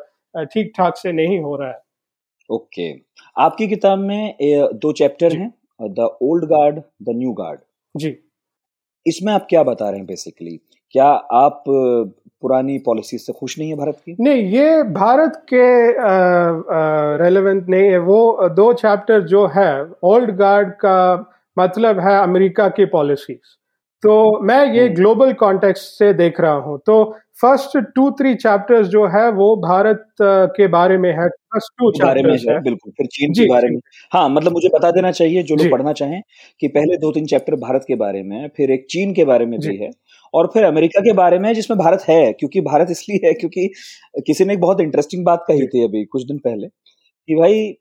[0.54, 1.80] ठीक ठाक से नहीं हो रहा है
[2.50, 3.02] ओके okay.
[3.36, 4.36] आपकी किताब में
[4.76, 7.60] दो चैप्टर हैं the old guard the new guard
[7.96, 8.18] जी
[9.06, 10.60] इसमें आप क्या बता रहे हैं बेसिकली
[10.94, 14.16] क्या आप पुरानी पॉलिसी से खुश नहीं है भारत की?
[14.20, 15.66] नहीं, ये भारत के
[17.24, 19.72] रेलेवेंट नहीं है। वो दो चैप्टर जो है
[20.04, 20.98] ओल्ड गार्ड का
[21.58, 23.58] मतलब है अमेरिका की पॉलिसीज़
[24.04, 27.04] तो मैं ये ग्लोबल। कॉन्टेक्स्ट से देख रहा हूँ। तो
[27.42, 32.24] फ़र्स्ट टू थ्री चैप्टर्स जो है वो भारत के बारे में है। फ़र्स्ट टू बारे
[32.24, 33.80] में है बिल्कुल फिर चीन के बारे में।
[34.12, 36.22] हाँ मतलब मुझे बता देना चाहिए जो लोग पढ़ना चाहें
[36.62, 39.60] कि पहले दो तीन चैप्टर भारत के बारे में फिर एक चीन के बारे में
[39.60, 39.90] भी है
[40.34, 43.68] और फिर अमेरिका के बारे में जिसमें भारत है क्योंकि भारत इसलिए है क्योंकि
[44.26, 46.68] किसी ने एक बहुत इंटरेस्टिंग बात कही थी अभी कुछ दिन पहले
[47.30, 47.74] कि भाई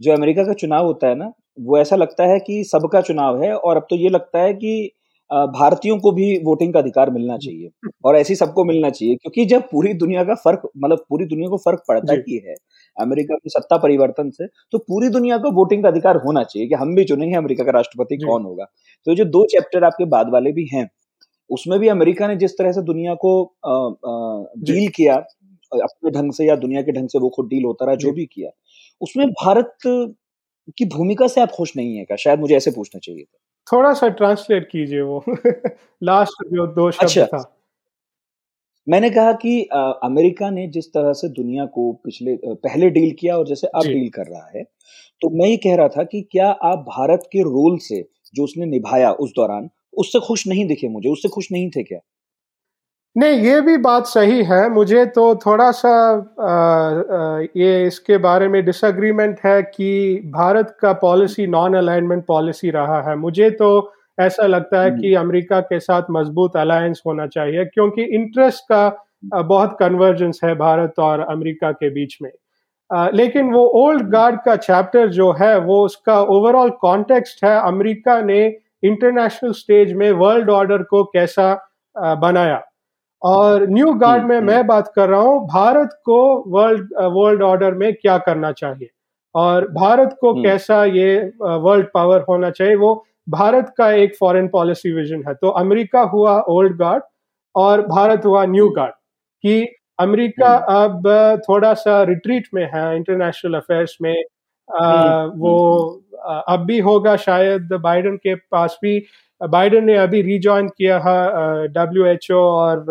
[0.00, 3.54] जो अमेरिका का चुनाव होता है ना वो ऐसा लगता है कि सबका चुनाव है
[3.54, 4.92] और अब तो ये लगता है कि
[5.30, 7.70] भारतीयों को भी वोटिंग का अधिकार मिलना चाहिए
[8.04, 11.56] और ऐसी सबको मिलना चाहिए क्योंकि जब पूरी दुनिया का फ़र्क मतलब पूरी दुनिया को
[11.56, 12.54] फ़र्क पड़ता ही है
[12.96, 16.74] अमेरिका की सत्ता परिवर्तन से तो पूरी दुनिया को वोटिंग का अधिकार होना चाहिए कि
[16.74, 18.64] हम भी चुनेंगे अमेरिका का राष्ट्रपति कौन होगा।
[19.06, 20.88] तो जो दो चैप्टर आपके बाद वाले भी हैं
[21.50, 23.32] उसमें भी अमेरिका ने जिस तरह से दुनिया को
[24.62, 25.14] डील किया
[25.72, 28.26] अपने ढंग से या दुनिया के ढंग से वो खुद डील होता रहा जो। भी
[28.26, 28.50] किया
[29.00, 32.16] उसमें भारत की भूमिका से आप खुश नहीं है क्या?
[32.18, 33.38] शायद मुझे ऐसे पूछना चाहिए था।
[33.72, 35.24] थोड़ा सा ट्रांसलेट कीजिए वो।
[36.02, 37.56] लास्ट जो दो शब्द अच्छा, था।
[38.88, 43.38] मैंने कहा कि आ, अमेरिका ने जिस तरह से दुनिया को पिछले पहले डील किया
[43.38, 44.62] और जैसे अब डील कर रहा है
[45.22, 48.66] तो मैं ये कह रहा था कि क्या आप भारत के रोल से जो उसने
[48.66, 51.08] निभाया उस दौरान उससे खुश नहीं दिखे मुझे?
[51.08, 51.98] उससे खुश नहीं थे क्या?
[53.16, 55.90] नहीं ये भी बात सही है। मुझे तो थोड़ा सा
[56.40, 62.70] आ, आ, ये इसके बारे में डिसएग्रीमेंट है कि भारत का पॉलिसी नॉन अलाइनमेंट पॉलिसी
[62.70, 63.70] रहा है। मुझे तो
[64.20, 69.76] ऐसा लगता है कि अमेरिका के साथ मज़बूत अलायंस होना चाहिए क्योंकि इंटरेस्ट का बहुत
[69.80, 72.30] कन्वर्जेंस है भारत और अमेरिका के बीच में।
[72.90, 78.20] आ, लेकिन वो ओल्ड गार्ड का चैप्टर जो है वो उसका ओवरऑल कॉन्टेक्स्ट है अमेरिका
[78.22, 78.44] ने
[78.82, 81.52] इंटरनेशनल स्टेज में वर्ल्ड ऑर्डर को कैसा
[81.96, 82.62] बनाया।
[83.26, 87.92] और न्यू गार्ड में मैं बात कर रहा हूँ भारत को वर्ल्ड वर्ल्ड ऑर्डर में
[87.94, 88.88] क्या करना चाहिए?
[89.34, 92.74] और भारत को कैसा ये वर्ल्ड पावर होना चाहिए?
[92.76, 97.02] वो भारत का एक फॉरेन पॉलिसी विजन है। तो अमेरिका हुआ ओल्ड गार्ड
[97.54, 98.92] और भारत हुआ न्यू गार्ड
[99.44, 99.66] कि
[99.98, 101.06] अमेरिका अब
[101.48, 104.14] थोड़ा सा रिट्रीट में है इंटरनेशनल अफेयर्स में।
[104.68, 106.02] आ, वो
[106.48, 108.98] अब भी होगा शायद बाइडन के पास भी।
[109.40, 112.84] बाइडन ने अभी रिजॉइन किया है डब्ल्यू एच ओ और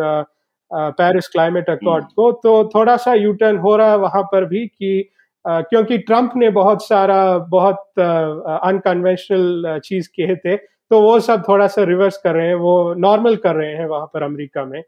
[0.71, 4.65] पेरिस क्लाइमेट अकॉर्ड को। तो थोड़ा सा यू टर्न हो रहा है वहाँ पर भी
[4.67, 5.09] कि
[5.45, 11.83] क्योंकि ट्रंप ने बहुत सारा, बहुत अनकन्वेंशनल चीज़ किए थे तो वो सब थोड़ा सा
[11.83, 14.81] रिवर्स कर रहे हैं, वो नॉर्मल कर रहे हैं वहाँ पर अमेरिका में।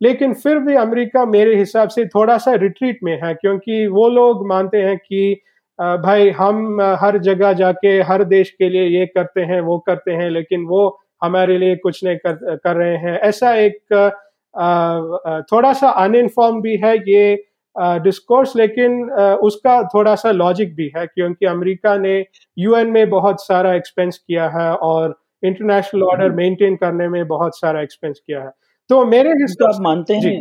[0.00, 4.46] लेकिन फिर भी अमेरिका मेरे हिसाब से थोड़ा सा रिट्रीट में है, क्योंकि वो लोग
[4.48, 5.40] मानते हैं कि
[5.78, 10.30] भाई हम हर जगह जाके, हर देश के लिए ये करते हैं, वो करते हैं,
[10.30, 13.78] लेकिन वो हमारे लिए कुछ नहीं कर कर रहे हैं। ऐसा एक
[15.52, 17.34] थोड़ा सा अनइनफॉर्म भी है ये
[17.76, 19.02] डिस्कोर्स लेकिन
[19.42, 22.14] उसका थोड़ा सा लॉजिक भी है क्योंकि अमेरिका ने
[22.58, 27.80] यूएन में बहुत सारा एक्सपेंस किया है और इंटरनेशनल ऑर्डर मेंटेन करने में बहुत सारा
[27.82, 28.50] एक्सपेंस किया है।
[28.90, 30.40] तो मेरे तो हिसाब से मानते हैं?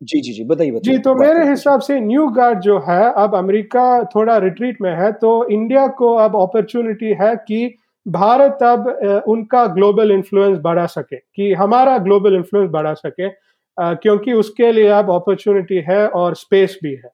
[0.00, 3.84] जी जी जी बताइए जी तो मेरे हिसाब से न्यू गार्ड जो है अब अमेरिका
[4.14, 7.66] थोड़ा रिट्रीट में है तो इंडिया को अब अपॉर्चुनिटी है कि
[8.06, 8.88] भारत अब
[9.28, 13.28] उनका ग्लोबल इन्फ्लुएंस बढ़ा सके कि हमारा ग्लोबल इन्फ्लुएंस बढ़ा सके
[13.78, 17.10] क्योंकि उसके लिए अब अपॉर्चुनिटी है और स्पेस भी है।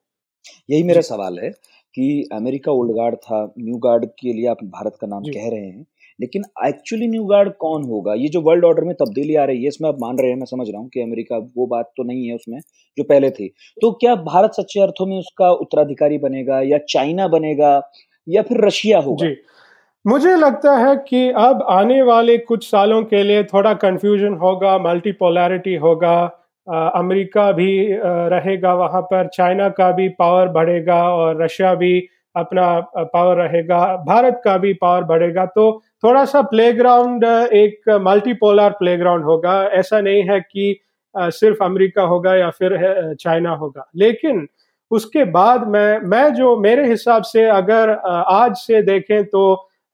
[0.69, 1.49] यही मेरा सवाल है
[1.95, 5.65] कि अमेरिका ओल्ड गार्ड था न्यू गार्ड के लिए आप भारत का नाम कह रहे
[5.65, 5.85] हैं
[6.19, 8.13] लेकिन एक्चुअली न्यू गार्ड कौन होगा?
[8.13, 10.45] ये जो वर्ल्ड ऑर्डर में तब्दीली आ रही है इसमें आप मान रहे हैं मैं
[10.45, 12.59] समझ रहा हूँ कि अमेरिका वो बात तो नहीं है उसमें
[12.97, 13.47] जो पहले थी।
[13.81, 17.79] तो क्या भारत सच्चे अर्थों में उसका उत्तराधिकारी बनेगा या चाइना बनेगा
[18.27, 19.25] या फिर रशिया होगा?
[20.05, 25.75] मुझे लगता है कि अब आने वाले कुछ सालों के लिए थोड़ा कंफ्यूजन होगा मल्टीपोलैरिटी
[25.75, 26.15] होगा
[26.95, 27.69] अमेरिका भी
[28.33, 31.99] रहेगा वहाँ पर, चाइना का भी पावर बढ़ेगा और रशिया भी
[32.35, 32.67] अपना
[33.13, 39.61] पावर रहेगा, भारत का भी पावर बढ़ेगा। तो थोड़ा सा प्लेग्राउंड एक मल्टीपोलर प्लेग्राउंड होगा।
[39.73, 40.75] ऐसा नहीं है कि
[41.15, 42.77] सिर्फ़ अमेरिका होगा या फिर
[43.19, 44.47] चाइना होगा। लेकिन
[44.91, 49.43] उसके बाद मैं मैं जो मेरे हिसाब से अगर आज से देखें तो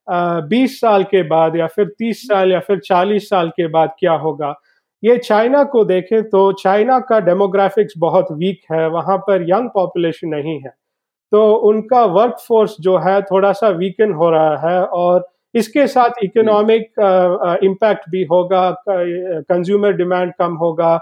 [0.06, 4.12] 20 साल के बाद या फिर 30 साल या फिर 40 साल के बाद क्या
[4.16, 4.54] होगा?
[5.02, 10.28] ये चाइना को देखें तो चाइना का डेमोग्राफिक्स बहुत वीक है वहाँ पर यंग पॉपुलेशन
[10.28, 10.74] नहीं है।
[11.32, 16.22] तो उनका वर्क फोर्स जो है थोड़ा सा वीकन हो रहा है और इसके साथ
[16.24, 16.92] इकोनॉमिक
[17.64, 20.94] इम्पैक्ट भी होगा कंज्यूमर डिमांड कम होगा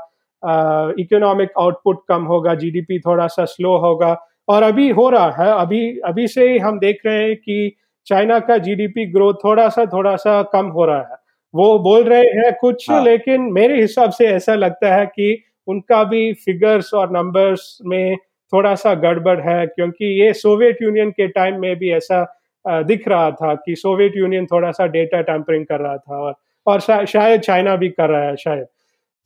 [1.01, 4.17] इकोनॉमिक आउटपुट कम होगा जीडीपी थोड़ा सा स्लो होगा।
[4.49, 7.77] और अभी हो रहा है अभी अभी से ही हम देख रहे हैं कि
[8.09, 11.17] चाइना का जीडीपी ग्रोथ थोड़ा सा थोड़ा सा कम हो रहा है
[11.55, 13.03] वो बोल रहे हैं कुछ हाँ.
[13.05, 18.17] लेकिन मेरे हिसाब से ऐसा लगता है कि उनका भी फिगर्स और नंबर्स में
[18.53, 22.25] थोड़ा सा गड़बड़ है क्योंकि ये सोवियत यूनियन के टाइम में भी ऐसा
[22.65, 26.35] दिख रहा था कि सोवियत यूनियन थोड़ा सा डेटा टैंपरिंग कर रहा था और
[26.67, 28.67] और शा, शायद चाइना भी कर रहा है शायद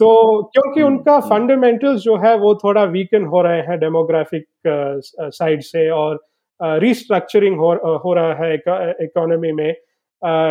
[0.01, 4.45] तो क्योंकि हम्म, उनका फंडामेंटल्स हम्म। जो है वो थोड़ा वीकन हो रहे हैं डेमोग्राफिक
[4.66, 6.21] साइड से और
[6.62, 7.72] रिस्ट्रक्चरिंग हो,
[8.05, 9.75] हो रहा है इकोनॉमी में।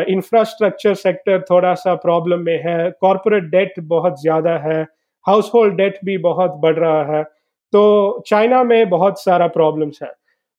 [0.09, 4.81] इंफ्रास्ट्रक्चर सेक्टर थोड़ा सा प्रॉब्लम में है। कॉरपोरेट डेट बहुत ज़्यादा है।
[5.25, 7.23] हाउस होल्ड डेट भी बहुत बढ़ रहा है।
[7.73, 10.11] तो चाइना में बहुत सारा प्रॉब्लम्स है।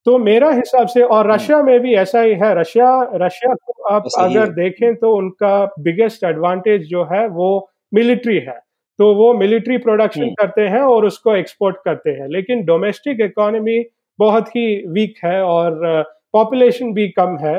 [0.07, 3.83] तो मेरा हिसाब से और रशिया हम्म। में भी ऐसा ही है। रशिया रशिया को
[3.89, 7.49] आप अगर देखें तो उनका बिगेस्ट एडवांटेज जो है वो
[7.93, 8.59] मिलिट्री है।
[8.99, 13.79] तो वो मिलिट्री प्रोडक्शन हम्म। करते हैं और उसको एक्सपोर्ट करते हैं। लेकिन डोमेस्टिक इकोनॉमी
[14.19, 17.57] बहुत ही वीक है और पॉपुलेशन भी कम है।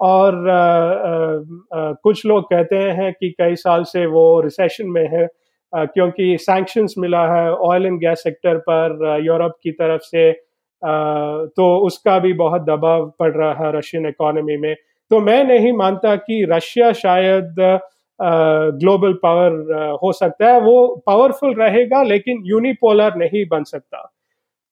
[0.00, 0.56] और आ,
[1.78, 5.26] आ, कुछ लोग कहते हैं कि कई साल से वो रिसेशन में है
[5.72, 10.30] क्योंकि सैंक्शंस मिला है ऑयल एंड गैस सेक्टर पर यूरोप की तरफ़ से।
[11.56, 14.74] तो उसका भी बहुत दबाव पड़ रहा है रशियन इकोनॉमी में।
[15.10, 17.54] तो मैं नहीं मानता कि रशिया शायद
[18.80, 24.12] ग्लोबल पावर हो सकता है। वो पावरफुल रहेगा लेकिन यूनिपोलर नहीं बन सकता।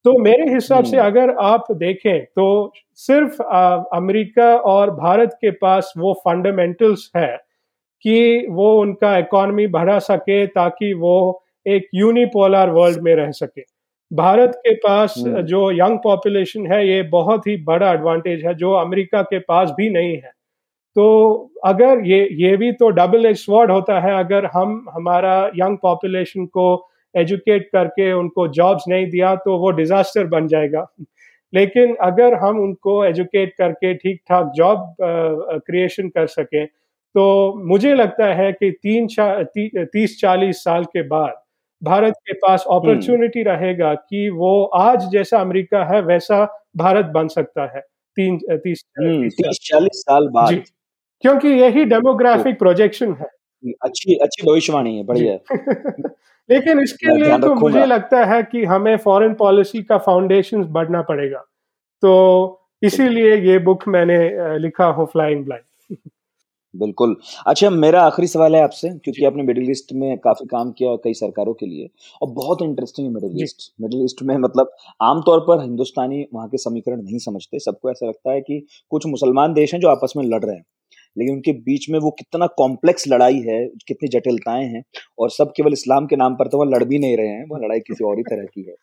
[0.04, 3.42] तो मेरे हिसाब से हम्म। अगर आप देखें तो सिर्फ़
[3.94, 7.36] अमेरिका और भारत के पास वो फंडामेंटल्स है
[8.04, 11.16] कि वो उनका इकोनॉमी बढ़ा सके ताकि वो
[11.66, 13.62] एक यूनिपोलर वर्ल्ड में रह सके
[14.10, 18.72] भारत के पास हम्म। जो यंग पॉपुलेशन है ये बहुत ही बड़ा एडवांटेज है जो
[18.76, 20.32] अमेरिका के पास भी नहीं है
[20.96, 21.06] तो
[21.64, 26.46] अगर ये ये भी तो डबल एज स्वॉर्ड होता है अगर हम हमारा यंग पॉपुलेशन
[26.48, 26.66] को
[27.16, 30.86] एजुकेट करके उनको जॉब्स नहीं दिया तो वो डिजास्टर बन जाएगा।
[31.54, 34.94] लेकिन अगर हम उनको एजुकेट करके ठीक ठाक जॉब
[35.66, 36.66] क्रिएशन कर सकें
[37.14, 41.34] तो मुझे लगता है कि तीन ती, तीस चालीस साल के बाद
[41.82, 47.28] भारत के पास अपॉर्चुनिटी हम्म। रहेगा कि वो आज जैसा अमेरिका है वैसा भारत बन
[47.28, 47.80] सकता है।
[48.16, 50.62] तीन तीस हम्म, तीस चालीस साल बाद।
[51.20, 53.26] क्योंकि यही डेमोग्राफिक तो, प्रोजेक्शन है।
[53.82, 55.38] अच्छी अच्छी भविष्यवाणी है बढ़िया
[56.48, 61.38] लेकिन इसके लिए तो मुझे लगता है कि हमें फॉरेन पॉलिसी का फाउंडेशन बढ़ना पड़ेगा।
[62.02, 64.18] तो इसीलिए ये बुक मैंने
[64.58, 65.64] लिखा हो फ्लाइंग ब्लाइंड
[66.74, 67.16] बिल्कुल।
[67.48, 71.14] अच्छा मेरा आखिरी सवाल है आपसे क्योंकि आपने मिडिल ईस्ट में काफ़ी काम किया कई
[71.14, 71.88] सरकारों के लिए
[72.22, 74.70] और बहुत इंटरेस्टिंग है मिडिल ईस्ट मिडिल ईस्ट में मतलब
[75.02, 78.60] आमतौर पर हिंदुस्तानी वहाँ के समीकरण नहीं समझते। सबको ऐसा लगता है कि
[78.92, 80.64] कुछ मुसलमान देश हैं जो आपस में लड़ रहे हैं।
[81.16, 84.82] लेकिन उनके बीच में वो कितना कॉम्प्लेक्स लड़ाई है, कितनी जटिलताएँ हैं,
[85.18, 87.58] और सब केवल इस्लाम के नाम पर तो वह लड़ भी नहीं रहे हैं, वह
[87.64, 88.74] लड़ाई किसी और ही तरह की है।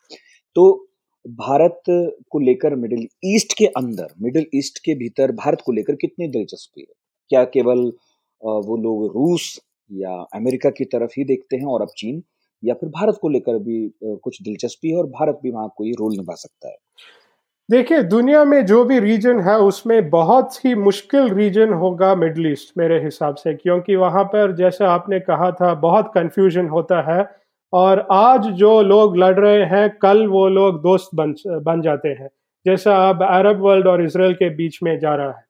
[0.56, 0.88] तो
[1.26, 1.82] भारत
[2.32, 6.82] को लेकर मिडिल ईस्ट के अंदर, मिडिल ईस्ट के भीतर भारत को लेकर कितनी दिलचस्पी
[6.82, 6.94] है?
[7.32, 7.92] क्या केवल
[8.42, 9.60] वो लोग रूस
[9.92, 12.22] या अमेरिका की तरफ़ ही देखते हैं और अब चीन,
[12.64, 16.12] या फिर भारत को लेकर भी कुछ दिलचस्पी है और भारत भी वहाँ कोई रोल
[16.12, 16.76] निभा सकता है?
[17.72, 22.74] देखिए दुनिया में जो भी रीजन है उसमें बहुत ही मुश्किल रीजन होगा मिडल ईस्ट
[22.78, 27.26] मेरे हिसाब से क्योंकि वहाँ पर जैसे आपने कहा था बहुत कंफ्यूजन होता है
[27.74, 32.30] और आज जो लोग लड़ रहे हैं कल वो लोग दोस्त बन बन जाते हैं।
[32.66, 35.44] जैसा अब अरब वर्ल्ड और इसराइल के बीच में जा रहा है।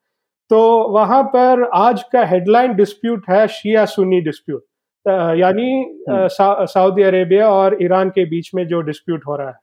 [0.52, 0.62] तो
[0.94, 4.64] वहाँ पर आज का हेडलाइन डिस्प्यूट है शिया सुन्नी डिस्प्यूट
[5.40, 5.72] यानी
[6.10, 6.28] हम्म।
[6.68, 9.60] सऊदी अरेबिया और ईरान के बीच में जो डिस्प्यूट हो रहा है।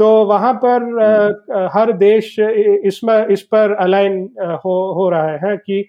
[0.00, 4.14] तो वहाँ पर हम्म। हर देश इसमें इस पर अलाइन
[4.64, 5.80] हो हो रहा है कि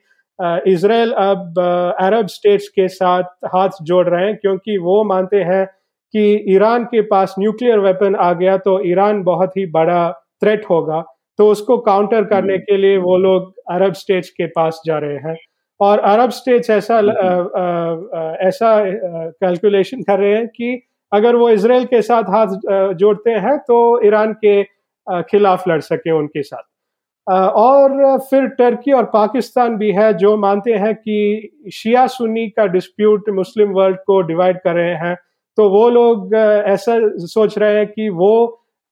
[0.70, 1.60] इसराइल अब
[2.00, 5.66] अरब स्टेट्स के साथ हाथ जोड़ रहे हैं क्योंकि वो मानते हैं
[6.14, 10.02] कि ईरान के पास न्यूक्लियर वेपन आ गया तो ईरान बहुत ही बड़ा
[10.42, 11.02] थ्रेट होगा
[11.40, 15.18] तो उसको काउंटर करने हम्म। के लिए वो लोग अरब स्टेट्स के पास जा रहे
[15.20, 15.38] हैं
[15.80, 18.78] और अरब स्टेट्स ऐसा हम्म। ऐसा
[19.40, 24.34] कैलकुलेशन कर रहे हैं कि अगर वो इसराइल के साथ हाथ जोड़ते हैं तो ईरान
[24.46, 24.64] के
[25.24, 26.64] खिलाफ लड़ सके उनके साथ।
[27.28, 33.30] और फिर टर्की और पाकिस्तान भी है जो मानते हैं कि शिया सुन्नी का डिस्प्यूट
[33.30, 35.16] मुस्लिम वर्ल्ड को डिवाइड कर रहे हैं।
[35.58, 36.98] तो वो लोग ऐसा
[37.28, 38.34] सोच रहे हैं कि वो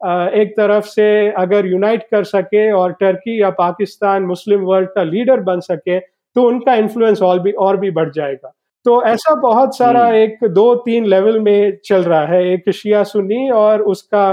[0.02, 5.40] एक तरफ़ से अगर यूनाइट कर सके और टर्की या पाकिस्तान मुस्लिम वर्ल्ड का लीडर
[5.42, 8.54] बन सके तो उनका इन्फ्लुएंस और भी और भी बढ़ जाएगा।
[8.90, 13.04] तो ऐसा बहुत सारा हम्म। एक दो तीन लेवल में चल रहा है एक शिया
[13.04, 14.30] सुन्नी और उसका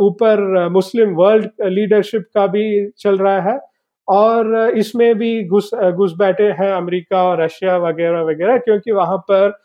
[0.00, 3.58] ऊपर मुस्लिम वर्ल्ड लीडरशिप का भी चल रहा है
[4.08, 9.58] और इसमें भी घुस घुस बैठे हैं अमेरिका और रशिया वगैरह वगैरह क्योंकि वहाँ पर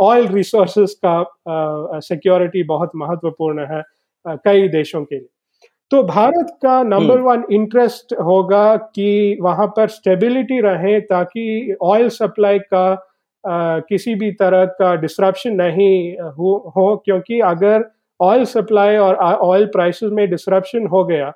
[0.00, 3.82] ऑयल रिसोर्सेज का सिक्योरिटी बहुत महत्वपूर्ण है
[4.26, 5.28] कई देशों के लिए
[5.90, 12.58] तो भारत का नंबर वन इंटरेस्ट होगा कि वहाँ पर स्टेबिलिटी रहे ताकि ऑयल सप्लाई
[12.66, 12.84] का
[13.46, 17.84] किसी भी तरह का डिस्ट्रप्शन नहीं हो, हो क्योंकि अगर
[18.20, 21.30] ऑयल सप्लाई और ऑयल प्राइसेस में डिस्ट्रप्शन हो गया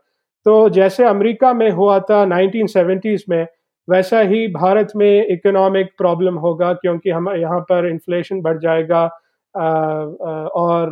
[0.47, 3.47] तो जैसे अमेरिका में हुआ था 1970s में
[3.88, 9.05] वैसा ही भारत में इकोनॉमिक प्रॉब्लम होगा क्योंकि हम यहाँ पर इन्फ्लेशन बढ़ जाएगा
[10.57, 10.90] और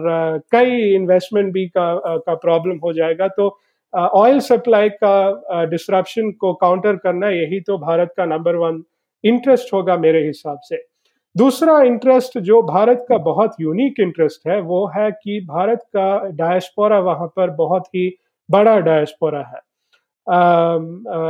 [0.52, 3.58] कई इन्वेस्टमेंट भी का का प्रॉब्लम हो जाएगा तो
[3.94, 8.82] ऑयल सप्लाई का डिस्ट्रप्शन को काउंटर करना यही तो भारत का नंबर वन
[9.24, 10.93] इंटरेस्ट होगा मेरे हिसाब से।
[11.36, 16.98] दूसरा इंटरेस्ट जो भारत का बहुत यूनिक इंटरेस्ट है वो है कि भारत का डायस्पोरा
[17.00, 18.08] वहाँ पर बहुत ही
[18.48, 19.60] बड़ा डायस्पोरा है।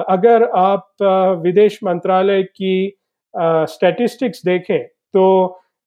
[0.09, 0.89] अगर आप
[1.43, 2.97] विदेश मंत्रालय की
[3.69, 5.25] स्टैटिस्टिक्स देखें तो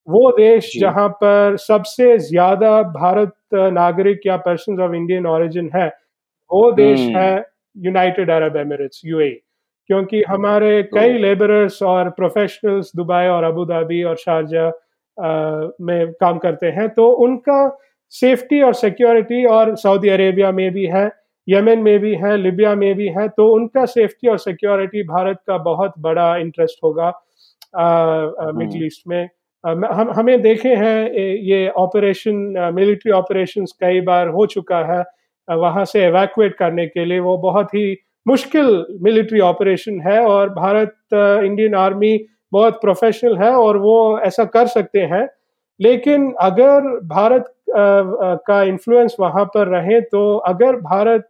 [0.07, 5.87] वो देश जहाँ पर सबसे ज़्यादा भारत नागरिक या पर्सन ऑफ़ इंडियन ओरिजिन है
[6.51, 9.29] वो देश हम्म। है यूनाइटेड अरब एमिरेट्स यूए
[9.89, 14.67] क्योंकि हमारे कई लेबरर्स और प्रोफेशनल्स दुबई और अबू धाबी और शारजा
[15.81, 17.59] में काम करते हैं तो उनका
[18.13, 21.09] सेफ्टी और सिक्योरिटी और सऊदी अरेबिया में भी है
[21.47, 25.57] यमन में भी है लिबिया में भी है तो उनका सेफ्टी और सिक्योरिटी भारत का
[25.63, 27.09] बहुत बड़ा इंटरेस्ट होगा
[28.53, 29.29] मिडिल ईस्ट हम्म। में
[29.89, 31.11] हम हमें देखे हैं
[31.43, 32.35] ये ऑपरेशन
[32.75, 35.03] मिलिट्री ऑपरेशंस कई बार हो चुका है
[35.47, 37.93] वहाँ से एवैक्यूएट करने के लिए वो बहुत ही
[38.27, 42.17] मुश्किल मिलिट्री ऑपरेशन है और भारत इंडियन आर्मी
[42.51, 45.27] बहुत प्रोफेशनल है और वो ऐसा कर सकते हैं
[45.79, 51.29] लेकिन अगर भारत का इन्फ्लुएंस वहाँ पर रहे तो अगर भारत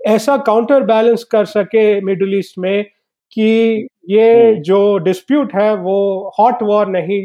[0.00, 2.84] ऐसा काउंटर बैलेंस कर सके मिडल ईस्ट में
[3.32, 5.98] कि ये हम्म। जो डिस्प्यूट है वो
[6.38, 7.20] हॉट वॉर नहीं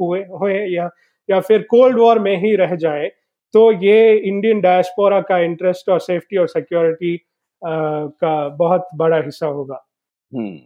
[0.00, 0.88] हुए हुए या
[1.28, 3.10] या फिर कोल्ड वॉर में ही रह जाए
[3.54, 7.16] तो ये इंडियन डायस्पोरा का इंटरेस्ट और सेफ्टी और सिक्योरिटी
[7.62, 9.84] का बहुत बड़ा हिस्सा होगा।
[10.32, 10.58] हम्म।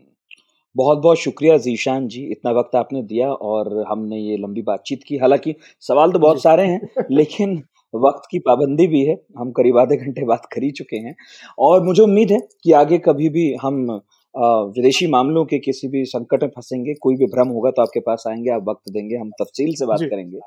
[0.77, 5.17] बहुत बहुत शुक्रिया जीशान जी इतना वक्त आपने दिया और हमने ये लंबी बातचीत की।
[5.17, 7.63] हालाँकि सवाल तो बहुत सारे हैं लेकिन
[7.95, 11.15] वक्त की पाबंदी भी है। हम करीब आधे घंटे बात कर ही चुके हैं।
[11.59, 14.01] और मुझे उम्मीद है कि आगे कभी भी हम
[14.39, 18.25] विदेशी मामलों के किसी भी संकट में फंसेंगे कोई भी भ्रम होगा तो आपके पास
[18.29, 20.39] आएँगे आप वक्त देंगे हम तफसील से बात करेंगे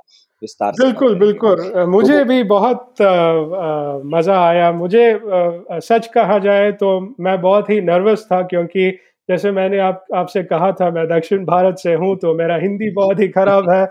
[0.41, 6.07] विस्तार से बिल्कुल बिल्कुल। मुझे तो, भी बहुत आ, आ, मज़ा आया। मुझे आ, सच
[6.07, 8.89] कहा जाए तो मैं बहुत ही नर्वस था क्योंकि
[9.29, 13.19] जैसे मैंने आप आपसे कहा था मैं दक्षिण भारत से हूँ तो मेरा हिंदी बहुत
[13.19, 13.85] ही खराब है।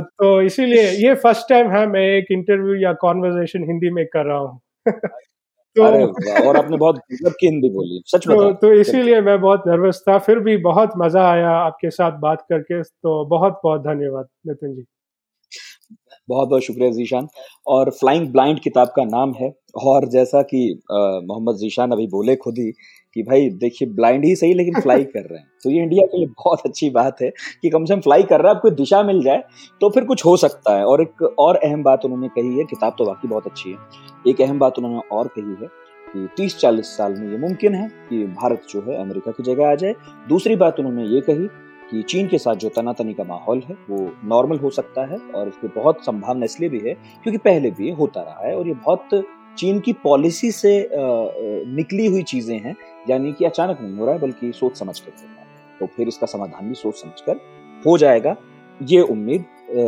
[0.00, 4.38] तो इसीलिए ये फ़र्स्ट टाइम है मैं एक इंटरव्यू या कॉन्वर्जेशन हिंदी में कर रहा
[4.38, 4.60] हूँ।
[5.76, 5.82] तो
[6.48, 10.38] और आपने बहुत की हिंदी बोली सच तो, तो इसीलिए मैं बहुत नर्वस था फिर
[10.38, 14.84] भी बहुत मज़ा आया आपके साथ बात करके तो बहुत बहुत धन्यवाद नितिन जी।
[16.28, 17.26] बहुत बहुत शुक्रिया जीशान।
[17.66, 19.52] और फ्लाइंग ब्लाइंड किताब का नाम है
[19.84, 20.60] और जैसा कि
[20.92, 22.70] मोहम्मद जीशान अभी बोले खुद ही
[23.16, 26.18] कि भाई देखिए ब्लाइंड ही सही लेकिन फ्लाई कर रहे हैं। तो ये इंडिया के
[26.18, 27.30] लिए बहुत अच्छी बात है
[27.62, 29.42] कि कम से कम फ्लाई कर रहा है आपको दिशा मिल जाए
[29.80, 32.94] तो फिर कुछ हो सकता है। और एक और अहम बात उन्होंने कही है किताब
[32.98, 35.68] तो वाकई बहुत अच्छी है। एक अहम बात उन्होंने और कही है
[36.04, 39.70] कि तीस चालीस साल में ये मुमकिन है कि भारत जो है अमेरिका की जगह
[39.70, 39.94] आ जाए।
[40.28, 41.48] दूसरी बात उन्होंने ये कही
[41.90, 45.48] कि चीन के साथ जो तनातनी का माहौल है, वो नॉर्मल हो सकता है और
[45.48, 48.74] इसकी बहुत संभावना इसलिए भी है क्योंकि पहले भी ये होता रहा है और ये
[48.76, 49.24] बहुत
[49.58, 52.74] चीन की पॉलिसी से निकली हुई चीज़ें हैं,
[53.10, 55.86] यानी कि अचानक नहीं हो रहा है, बल्कि सोच समझ कर कर रहा है। तो
[55.86, 57.40] फिर इसका समाधान भी सोच समझ कर
[57.82, 58.36] हो जाएगा।
[58.80, 59.44] ये उम्मीद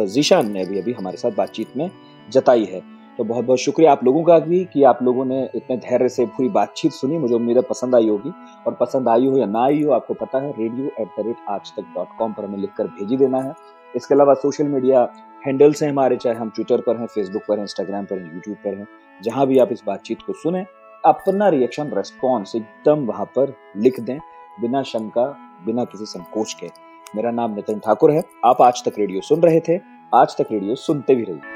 [0.08, 1.90] जीशान ने अभी अभी हमारे साथ बातचीत में
[2.28, 2.80] जताई है।
[3.18, 6.26] तो बहुत बहुत शुक्रिया आप लोगों का भी कि आप लोगों ने इतने धैर्य से
[6.26, 8.30] पूरी बातचीत सुनी। मुझे उम्मीद है पसंद आई होगी।
[8.66, 11.36] और पसंद आई हो या ना आई हो, आपको पता है रेडियो एट द रेट
[11.48, 13.54] आज तक डॉट कॉम पर हमें लिखकर भेजी देना है।
[13.96, 15.08] इसके अलावा सोशल मीडिया
[15.46, 18.56] हैंडल्स हैं हमारे, चाहे हम ट्विटर पर हैं फेसबुक पर हैं इंस्टाग्राम पर हैं यूट्यूब
[18.56, 18.88] पर हैं।
[19.22, 20.66] जहाँ भी आप इस बातचीत को सुने,
[21.04, 24.18] अपना रिएक्शन रेस्पॉन्स एकदम वहाँ पर लिख दें,
[24.60, 25.26] बिना शंका,
[25.66, 26.70] बिना किसी संकोच के।
[27.16, 29.80] मेरा नाम नितिन ठाकुर है। आप आज तक रेडियो सुन रहे थे।
[30.14, 31.55] आज तक रेडियो सुनते भी रहिए।